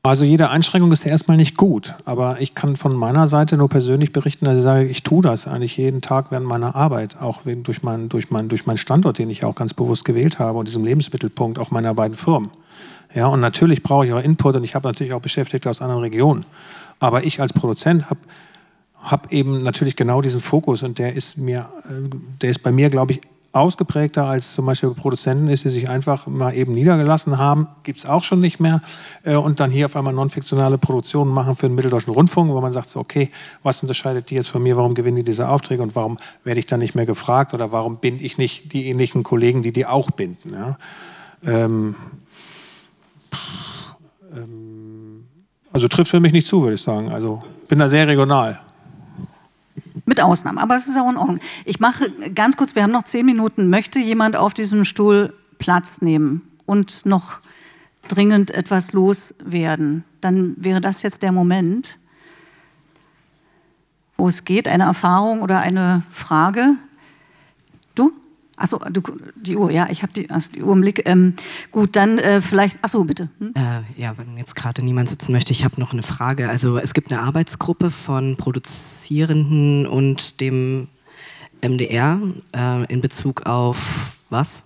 [0.01, 3.67] Also jede Einschränkung ist ja erstmal nicht gut, aber ich kann von meiner Seite nur
[3.67, 7.41] persönlich berichten, dass ich sage, ich tue das eigentlich jeden Tag während meiner Arbeit, auch
[7.43, 10.69] durch, mein, durch, mein, durch meinen Standort, den ich auch ganz bewusst gewählt habe und
[10.69, 12.49] diesem Lebensmittelpunkt auch meiner beiden Firmen.
[13.13, 16.01] Ja, und natürlich brauche ich auch Input und ich habe natürlich auch Beschäftigte aus anderen
[16.01, 16.45] Regionen.
[17.01, 18.19] Aber ich als Produzent habe
[19.01, 22.09] habe eben natürlich genau diesen Fokus und der ist mir, äh,
[22.41, 23.21] der ist bei mir, glaube ich,
[23.51, 28.05] ausgeprägter als zum Beispiel Produzenten ist, die sich einfach mal eben niedergelassen haben, gibt es
[28.05, 28.81] auch schon nicht mehr.
[29.23, 32.71] Äh, und dann hier auf einmal non-fiktionale Produktionen machen für den Mitteldeutschen Rundfunk, wo man
[32.71, 33.31] sagt, so, okay,
[33.63, 36.67] was unterscheidet die jetzt von mir, warum gewinnen die diese Aufträge und warum werde ich
[36.67, 40.11] dann nicht mehr gefragt oder warum binde ich nicht die ähnlichen Kollegen, die die auch
[40.11, 40.53] binden.
[40.53, 40.77] Ja?
[41.43, 41.95] Ähm,
[44.35, 45.25] ähm,
[45.71, 47.09] also trifft für mich nicht zu, würde ich sagen.
[47.09, 48.59] Also bin da sehr regional.
[50.09, 51.39] Mit Ausnahmen, aber es ist auch in Ordnung.
[51.65, 53.69] Ich mache ganz kurz, wir haben noch zehn Minuten.
[53.69, 57.41] Möchte jemand auf diesem Stuhl Platz nehmen und noch
[58.07, 60.03] dringend etwas loswerden?
[60.19, 61.99] Dann wäre das jetzt der Moment,
[64.17, 66.73] wo es geht, eine Erfahrung oder eine Frage.
[67.93, 68.11] Du?
[68.59, 69.01] Achso, du,
[69.35, 71.07] die Uhr, ja, ich habe die, also die Uhr im Blick.
[71.07, 71.33] Ähm,
[71.71, 73.29] gut, dann äh, vielleicht, achso, bitte.
[73.39, 73.53] Hm?
[73.55, 76.49] Äh, ja, wenn jetzt gerade niemand sitzen möchte, ich habe noch eine Frage.
[76.49, 80.89] Also es gibt eine Arbeitsgruppe von Produzierenden und dem
[81.61, 82.19] MDR
[82.55, 84.63] äh, in Bezug auf was?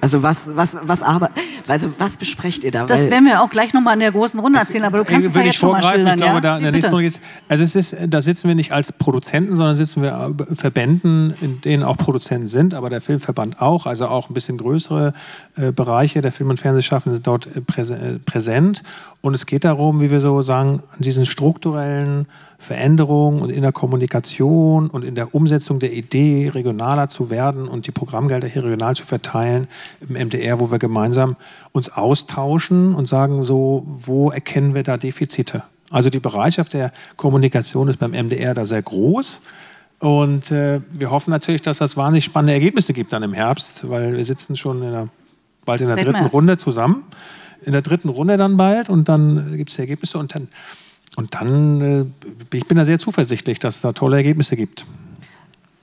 [0.00, 1.30] Also was, was, was, aber,
[1.66, 2.86] also was besprecht ihr da?
[2.86, 5.26] Das Weil- werden wir auch gleich nochmal in der großen Runde erzählen, aber du kannst
[5.26, 6.18] es ja jetzt ich schon mal schildern.
[6.18, 6.40] Ich glaube, ja?
[6.40, 7.20] da in der nächsten Runde geht's.
[7.48, 11.60] Also es ist, da sitzen wir nicht als Produzenten, sondern sitzen wir äh, Verbänden, in
[11.60, 15.14] denen auch Produzenten sind, aber der Filmverband auch, also auch ein bisschen größere
[15.56, 18.82] äh, Bereiche der Film- und Fernsehschaffenden sind dort äh, äh, präsent.
[19.20, 22.26] Und es geht darum, wie wir so sagen, an diesen strukturellen
[22.58, 27.86] Veränderungen und in der Kommunikation und in der Umsetzung der Idee, regionaler zu werden und
[27.86, 29.68] die Programmgelder hier regional zu verteilen
[30.00, 31.36] im MDR, wo wir gemeinsam
[31.70, 35.62] uns austauschen und sagen so, wo erkennen wir da Defizite?
[35.90, 39.40] Also die Bereitschaft der Kommunikation ist beim MDR da sehr groß.
[40.00, 44.16] Und äh, wir hoffen natürlich, dass das wahnsinnig spannende Ergebnisse gibt dann im Herbst, weil
[44.16, 45.08] wir sitzen schon in der,
[45.64, 46.34] bald in der Seit dritten März.
[46.34, 47.04] Runde zusammen.
[47.62, 50.48] In der dritten Runde dann bald und dann gibt es Ergebnisse und dann,
[51.18, 54.86] und dann äh, ich bin da sehr zuversichtlich, dass es da tolle Ergebnisse gibt.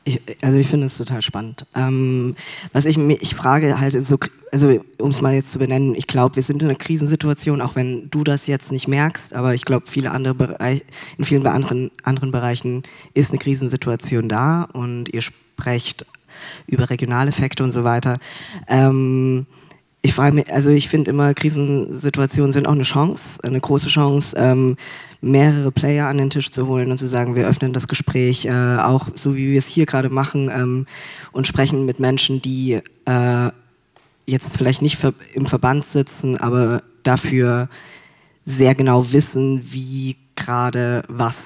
[0.06, 1.66] Ich, also ich finde es total spannend.
[1.76, 2.36] Ähm,
[2.72, 4.18] was ich mir, ich frage halt so,
[4.52, 7.76] also um es mal jetzt zu benennen, ich glaube, wir sind in einer Krisensituation, auch
[7.76, 10.86] wenn du das jetzt nicht merkst, aber ich glaube, viele andere Bereich,
[11.18, 12.84] in vielen anderen, anderen Bereichen
[13.14, 16.06] ist eine Krisensituation da und ihr sprecht
[16.66, 18.20] über Regionaleffekte und so weiter.
[18.70, 19.48] Ähm,
[20.06, 24.36] ich frage mich, also ich finde immer, Krisensituationen sind auch eine Chance, eine große Chance,
[24.38, 24.78] ähm,
[25.22, 28.78] mehrere Player an den Tisch zu holen und zu sagen, wir öffnen das Gespräch, äh,
[28.78, 30.86] auch so wie wir es hier gerade machen ähm,
[31.32, 33.50] und sprechen mit Menschen, die äh,
[34.26, 35.00] jetzt vielleicht nicht
[35.34, 37.70] im Verband sitzen, aber dafür
[38.46, 41.38] sehr genau wissen, wie gerade was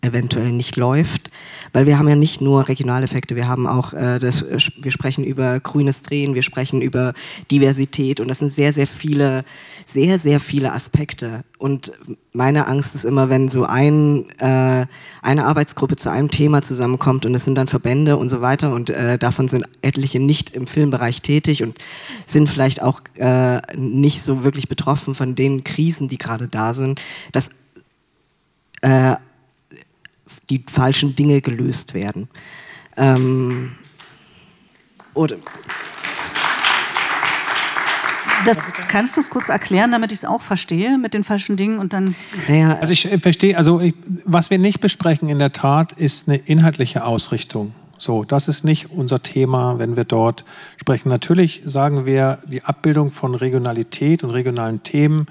[0.00, 1.30] eventuell nicht läuft,
[1.72, 5.24] weil wir haben ja nicht nur Regionaleffekte, wir haben auch äh, das, äh, wir sprechen
[5.24, 7.12] über grünes Drehen, wir sprechen über
[7.50, 9.44] Diversität und das sind sehr sehr viele,
[9.86, 11.92] sehr sehr viele Aspekte und
[12.32, 14.86] meine Angst ist immer, wenn so ein äh,
[15.22, 18.90] eine Arbeitsgruppe zu einem Thema zusammenkommt und es sind dann Verbände und so weiter und
[18.90, 21.78] äh, davon sind etliche nicht im Filmbereich tätig und
[22.26, 27.00] sind vielleicht auch äh, nicht so wirklich betroffen von den Krisen, die gerade da sind,
[27.32, 27.50] dass
[28.82, 29.16] äh,
[30.50, 32.28] die falschen Dinge gelöst werden.
[32.96, 33.72] Ähm,
[35.14, 35.36] oder,
[38.44, 41.78] Das, kannst du es kurz erklären, damit ich es auch verstehe mit den falschen Dingen
[41.78, 42.14] und dann.
[42.48, 46.28] naja, Also ich äh, verstehe, also ich, was wir nicht besprechen in der Tat ist
[46.28, 47.74] eine inhaltliche Ausrichtung.
[47.96, 50.44] So, das ist nicht unser Thema, wenn wir dort
[50.76, 51.08] sprechen.
[51.08, 55.26] Natürlich sagen wir, die Abbildung von Regionalität und regionalen Themen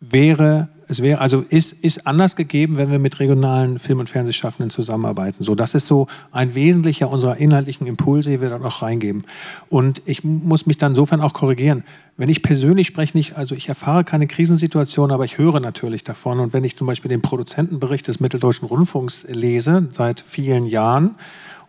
[0.00, 4.70] wäre, es wäre, also ist, ist anders gegeben, wenn wir mit regionalen Film- und Fernsehschaffenden
[4.70, 5.42] zusammenarbeiten.
[5.44, 9.24] So, das ist so ein wesentlicher unserer inhaltlichen Impulse, die wir dort auch reingeben.
[9.68, 11.84] Und ich muss mich dann insofern auch korrigieren.
[12.16, 16.40] Wenn ich persönlich spreche, nicht, also ich erfahre keine Krisensituation, aber ich höre natürlich davon.
[16.40, 21.14] Und wenn ich zum Beispiel den Produzentenbericht des Mitteldeutschen Rundfunks lese, seit vielen Jahren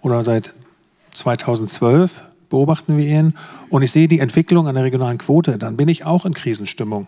[0.02, 0.54] oder seit
[1.14, 3.34] 2012 beobachten wir ihn
[3.70, 7.08] und ich sehe die Entwicklung der regionalen Quote, dann bin ich auch in Krisenstimmung.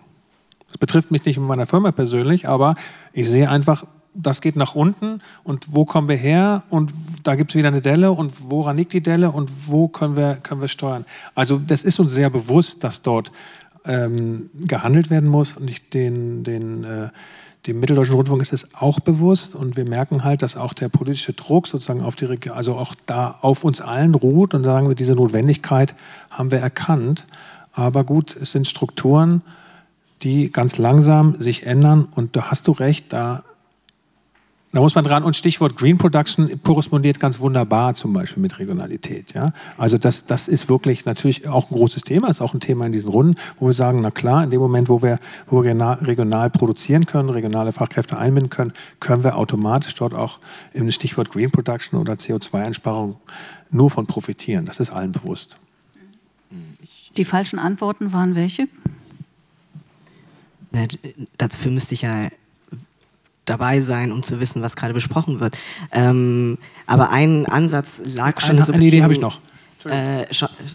[0.74, 2.74] Das betrifft mich nicht in meiner Firma persönlich, aber
[3.13, 7.51] ich sehe einfach, das geht nach unten und wo kommen wir her und da gibt
[7.51, 10.67] es wieder eine Delle und woran liegt die Delle und wo können wir, können wir
[10.67, 11.05] steuern.
[11.36, 13.32] Also das ist uns sehr bewusst, dass dort
[13.86, 17.09] ähm, gehandelt werden muss und ich den, den, äh,
[17.67, 21.34] dem Mitteldeutschen Rundfunk ist es auch bewusst und wir merken halt, dass auch der politische
[21.34, 24.95] Druck sozusagen auf die Regierung, also auch da auf uns allen ruht und sagen wir,
[24.95, 25.95] diese Notwendigkeit
[26.32, 27.28] haben wir erkannt.
[27.74, 29.43] Aber gut, es sind Strukturen,
[30.22, 33.43] die ganz langsam sich ändern und da hast du recht, da,
[34.72, 39.34] da muss man dran und Stichwort Green Production korrespondiert ganz wunderbar zum Beispiel mit Regionalität.
[39.34, 39.53] Ja?
[39.78, 42.91] Also das, das ist wirklich natürlich auch ein großes Thema, ist auch ein Thema in
[42.91, 46.49] diesen Runden, wo wir sagen, na klar, in dem Moment, wo wir, wo wir regional,
[46.49, 50.39] produzieren können, regionale Fachkräfte einbinden können, können wir automatisch dort auch
[50.74, 53.18] im Stichwort Green Production oder CO2-Einsparung
[53.70, 54.66] nur von profitieren.
[54.66, 55.57] Das ist allen bewusst.
[57.18, 58.68] Die falschen Antworten waren welche?
[60.74, 60.88] Ne,
[61.38, 62.28] dafür müsste ich ja
[63.45, 65.57] dabei sein, um zu wissen, was gerade besprochen wird.
[65.91, 66.57] Ähm,
[66.88, 69.39] aber ein Ansatz lag schon Eine- so ein eine Idee habe ich noch.
[69.86, 70.26] Äh,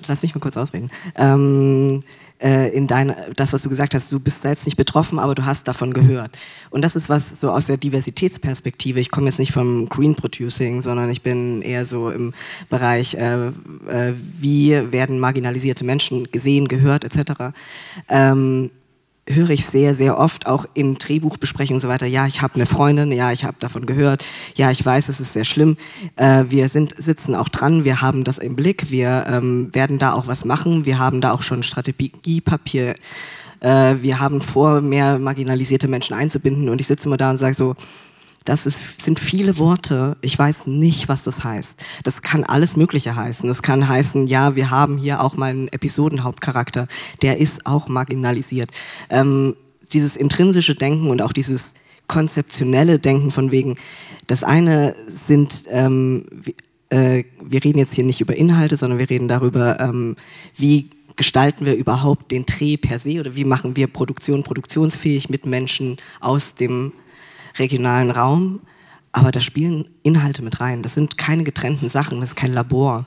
[0.06, 0.90] lass mich mal kurz ausreden.
[1.16, 2.02] Ähm,
[2.40, 5.44] äh, in dein, das, was du gesagt hast, du bist selbst nicht betroffen, aber du
[5.44, 6.38] hast davon gehört.
[6.70, 9.00] Und das ist was so aus der Diversitätsperspektive.
[9.00, 12.34] Ich komme jetzt nicht vom Green Producing, sondern ich bin eher so im
[12.68, 17.54] Bereich, äh, äh, wie werden marginalisierte Menschen gesehen, gehört, etc.
[18.08, 18.70] Ähm,
[19.28, 22.66] höre ich sehr, sehr oft, auch in Drehbuchbesprechungen und so weiter, ja, ich habe eine
[22.66, 24.24] Freundin, ja, ich habe davon gehört,
[24.54, 25.76] ja, ich weiß, es ist sehr schlimm.
[26.16, 30.12] Äh, wir sind, sitzen auch dran, wir haben das im Blick, wir ähm, werden da
[30.12, 32.94] auch was machen, wir haben da auch schon Strategiepapier,
[33.60, 37.54] äh, wir haben vor, mehr marginalisierte Menschen einzubinden und ich sitze immer da und sage
[37.54, 37.74] so,
[38.48, 40.16] das ist, sind viele Worte.
[40.22, 41.78] Ich weiß nicht, was das heißt.
[42.02, 43.46] Das kann alles Mögliche heißen.
[43.46, 46.88] Das kann heißen, ja, wir haben hier auch mal einen Episodenhauptcharakter,
[47.20, 48.70] der ist auch marginalisiert.
[49.10, 49.54] Ähm,
[49.92, 51.72] dieses intrinsische Denken und auch dieses
[52.06, 53.76] konzeptionelle Denken von wegen,
[54.26, 56.24] das eine sind, ähm,
[56.88, 60.16] äh, wir reden jetzt hier nicht über Inhalte, sondern wir reden darüber, ähm,
[60.56, 65.44] wie gestalten wir überhaupt den Dreh per se oder wie machen wir Produktion produktionsfähig mit
[65.44, 66.92] Menschen aus dem
[67.58, 68.60] regionalen Raum,
[69.12, 70.82] aber da spielen Inhalte mit rein.
[70.82, 73.04] Das sind keine getrennten Sachen, das ist kein Labor.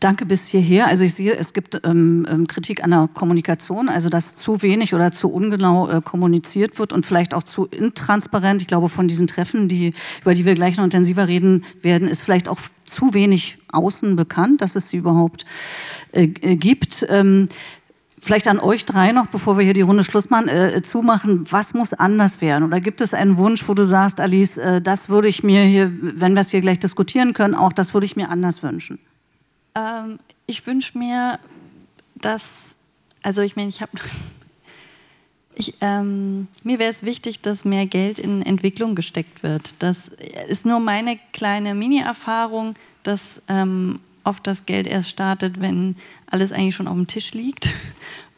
[0.00, 0.86] Danke bis hierher.
[0.86, 4.94] Also ich sehe, es gibt ähm, ähm, Kritik an der Kommunikation, also dass zu wenig
[4.94, 8.62] oder zu ungenau äh, kommuniziert wird und vielleicht auch zu intransparent.
[8.62, 9.92] Ich glaube, von diesen Treffen, die,
[10.22, 14.62] über die wir gleich noch intensiver reden werden, ist vielleicht auch zu wenig außen bekannt,
[14.62, 15.44] dass es sie überhaupt
[16.12, 17.04] äh, äh gibt.
[17.10, 17.48] Ähm,
[18.22, 21.50] Vielleicht an euch drei noch, bevor wir hier die Runde Schluss machen, äh, zumachen.
[21.50, 22.64] Was muss anders werden?
[22.64, 25.90] Oder gibt es einen Wunsch, wo du sagst, Alice, äh, das würde ich mir hier,
[26.00, 28.98] wenn wir es hier gleich diskutieren können, auch das würde ich mir anders wünschen?
[29.74, 31.38] Ähm, ich wünsche mir,
[32.14, 32.76] dass,
[33.22, 33.92] also ich meine, ich habe,
[35.80, 39.82] ähm, mir wäre es wichtig, dass mehr Geld in Entwicklung gesteckt wird.
[39.82, 40.10] Das
[40.46, 43.98] ist nur meine kleine Mini-Erfahrung, dass ähm,
[44.30, 45.96] oft das Geld erst startet, wenn
[46.30, 47.68] alles eigentlich schon auf dem Tisch liegt.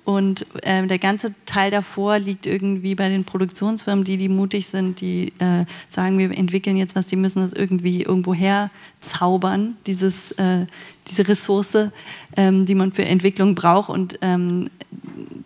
[0.05, 5.01] Und äh, der ganze Teil davor liegt irgendwie bei den Produktionsfirmen, die, die mutig sind,
[5.01, 10.67] die äh, sagen, wir entwickeln jetzt was, die müssen das irgendwie irgendwo herzaubern, dieses, äh,
[11.07, 11.91] diese Ressource,
[12.37, 13.91] ähm, die man für Entwicklung braucht.
[13.91, 14.71] Und ähm,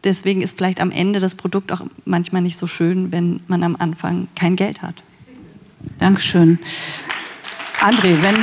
[0.04, 3.76] deswegen ist vielleicht am Ende das Produkt auch manchmal nicht so schön, wenn man am
[3.76, 4.94] Anfang kein Geld hat.
[5.98, 6.58] Dankeschön.
[7.80, 8.36] André, wenn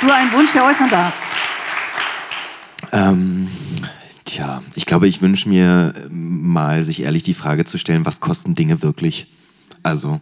[0.00, 1.23] du einen Wunsch hier äußern darfst.
[2.94, 3.48] Ähm,
[4.24, 8.54] tja, ich glaube, ich wünsche mir mal, sich ehrlich die Frage zu stellen, was kosten
[8.54, 9.26] Dinge wirklich?
[9.82, 10.20] Also,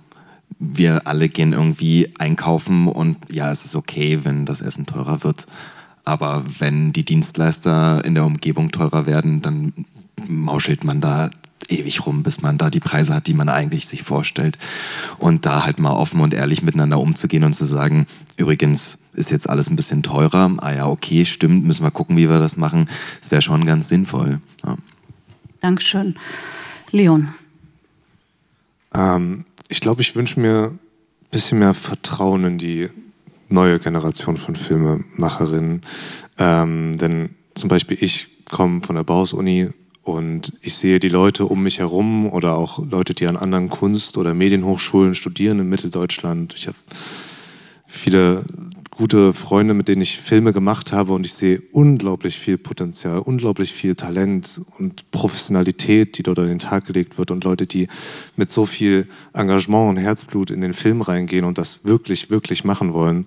[0.59, 5.47] wir alle gehen irgendwie einkaufen und ja, es ist okay, wenn das Essen teurer wird.
[6.05, 9.73] Aber wenn die Dienstleister in der Umgebung teurer werden, dann
[10.27, 11.31] mauschelt man da
[11.71, 14.59] ewig rum, bis man da die Preise hat, die man eigentlich sich vorstellt.
[15.19, 18.07] Und da halt mal offen und ehrlich miteinander umzugehen und zu sagen,
[18.37, 20.51] übrigens, ist jetzt alles ein bisschen teurer.
[20.59, 22.89] Ah ja, okay, stimmt, müssen wir gucken, wie wir das machen.
[23.21, 24.41] Das wäre schon ganz sinnvoll.
[24.65, 24.77] Ja.
[25.61, 26.17] Dankeschön.
[26.91, 27.35] Leon.
[28.95, 30.79] Ähm, ich glaube, ich wünsche mir ein
[31.31, 32.89] bisschen mehr Vertrauen in die
[33.49, 35.83] neue Generation von Filmemacherinnen.
[36.39, 39.71] Ähm, denn zum Beispiel ich komme von der Baus-Uni
[40.03, 44.19] und ich sehe die Leute um mich herum oder auch Leute, die an anderen Kunst-
[44.19, 46.55] oder Medienhochschulen studieren in Mitteldeutschland.
[46.57, 46.77] Ich habe
[47.87, 48.45] viele
[48.91, 53.73] gute Freunde, mit denen ich Filme gemacht habe und ich sehe unglaublich viel Potenzial, unglaublich
[53.73, 57.89] viel Talent und Professionalität, die dort an den Tag gelegt wird und Leute, die
[58.37, 62.93] mit so viel Engagement und Herzblut in den Film reingehen und das wirklich, wirklich machen
[62.93, 63.27] wollen.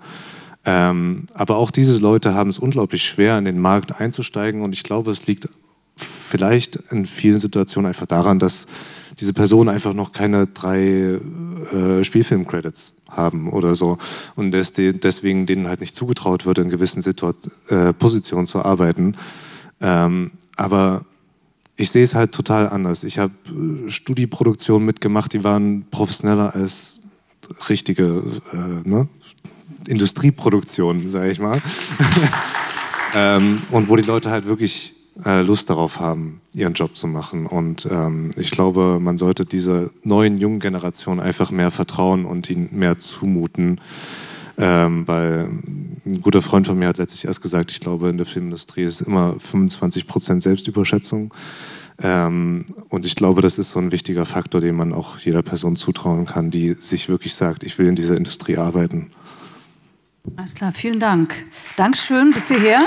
[0.65, 4.83] Ähm, aber auch diese Leute haben es unglaublich schwer, in den Markt einzusteigen und ich
[4.83, 5.47] glaube, es liegt
[6.25, 8.67] vielleicht in vielen Situationen einfach daran, dass
[9.19, 11.19] diese Personen einfach noch keine drei
[11.71, 13.97] äh, Spielfilm-Credits haben oder so
[14.35, 17.35] und des, deswegen denen halt nicht zugetraut wird, in gewissen Situat
[17.69, 19.15] äh, Positionen zu arbeiten.
[19.79, 21.05] Ähm, aber
[21.77, 23.03] ich sehe es halt total anders.
[23.03, 26.99] Ich habe äh, Studieproduktionen mitgemacht, die waren professioneller als
[27.69, 28.23] richtige
[28.53, 29.07] äh, ne?
[29.87, 31.61] Industrieproduktionen, sage ich mal.
[33.15, 37.45] ähm, und wo die Leute halt wirklich Lust darauf haben, ihren Job zu machen.
[37.45, 42.69] Und ähm, ich glaube, man sollte dieser neuen jungen Generation einfach mehr vertrauen und ihnen
[42.71, 43.79] mehr zumuten.
[44.57, 45.49] Ähm, weil
[46.05, 49.01] ein guter Freund von mir hat letztlich erst gesagt, ich glaube, in der Filmindustrie ist
[49.01, 51.33] immer 25 Prozent Selbstüberschätzung.
[52.01, 55.75] Ähm, und ich glaube, das ist so ein wichtiger Faktor, den man auch jeder Person
[55.75, 59.11] zutrauen kann, die sich wirklich sagt, ich will in dieser Industrie arbeiten.
[60.35, 61.45] Alles klar, vielen Dank.
[61.77, 62.81] Dankeschön bis hierher.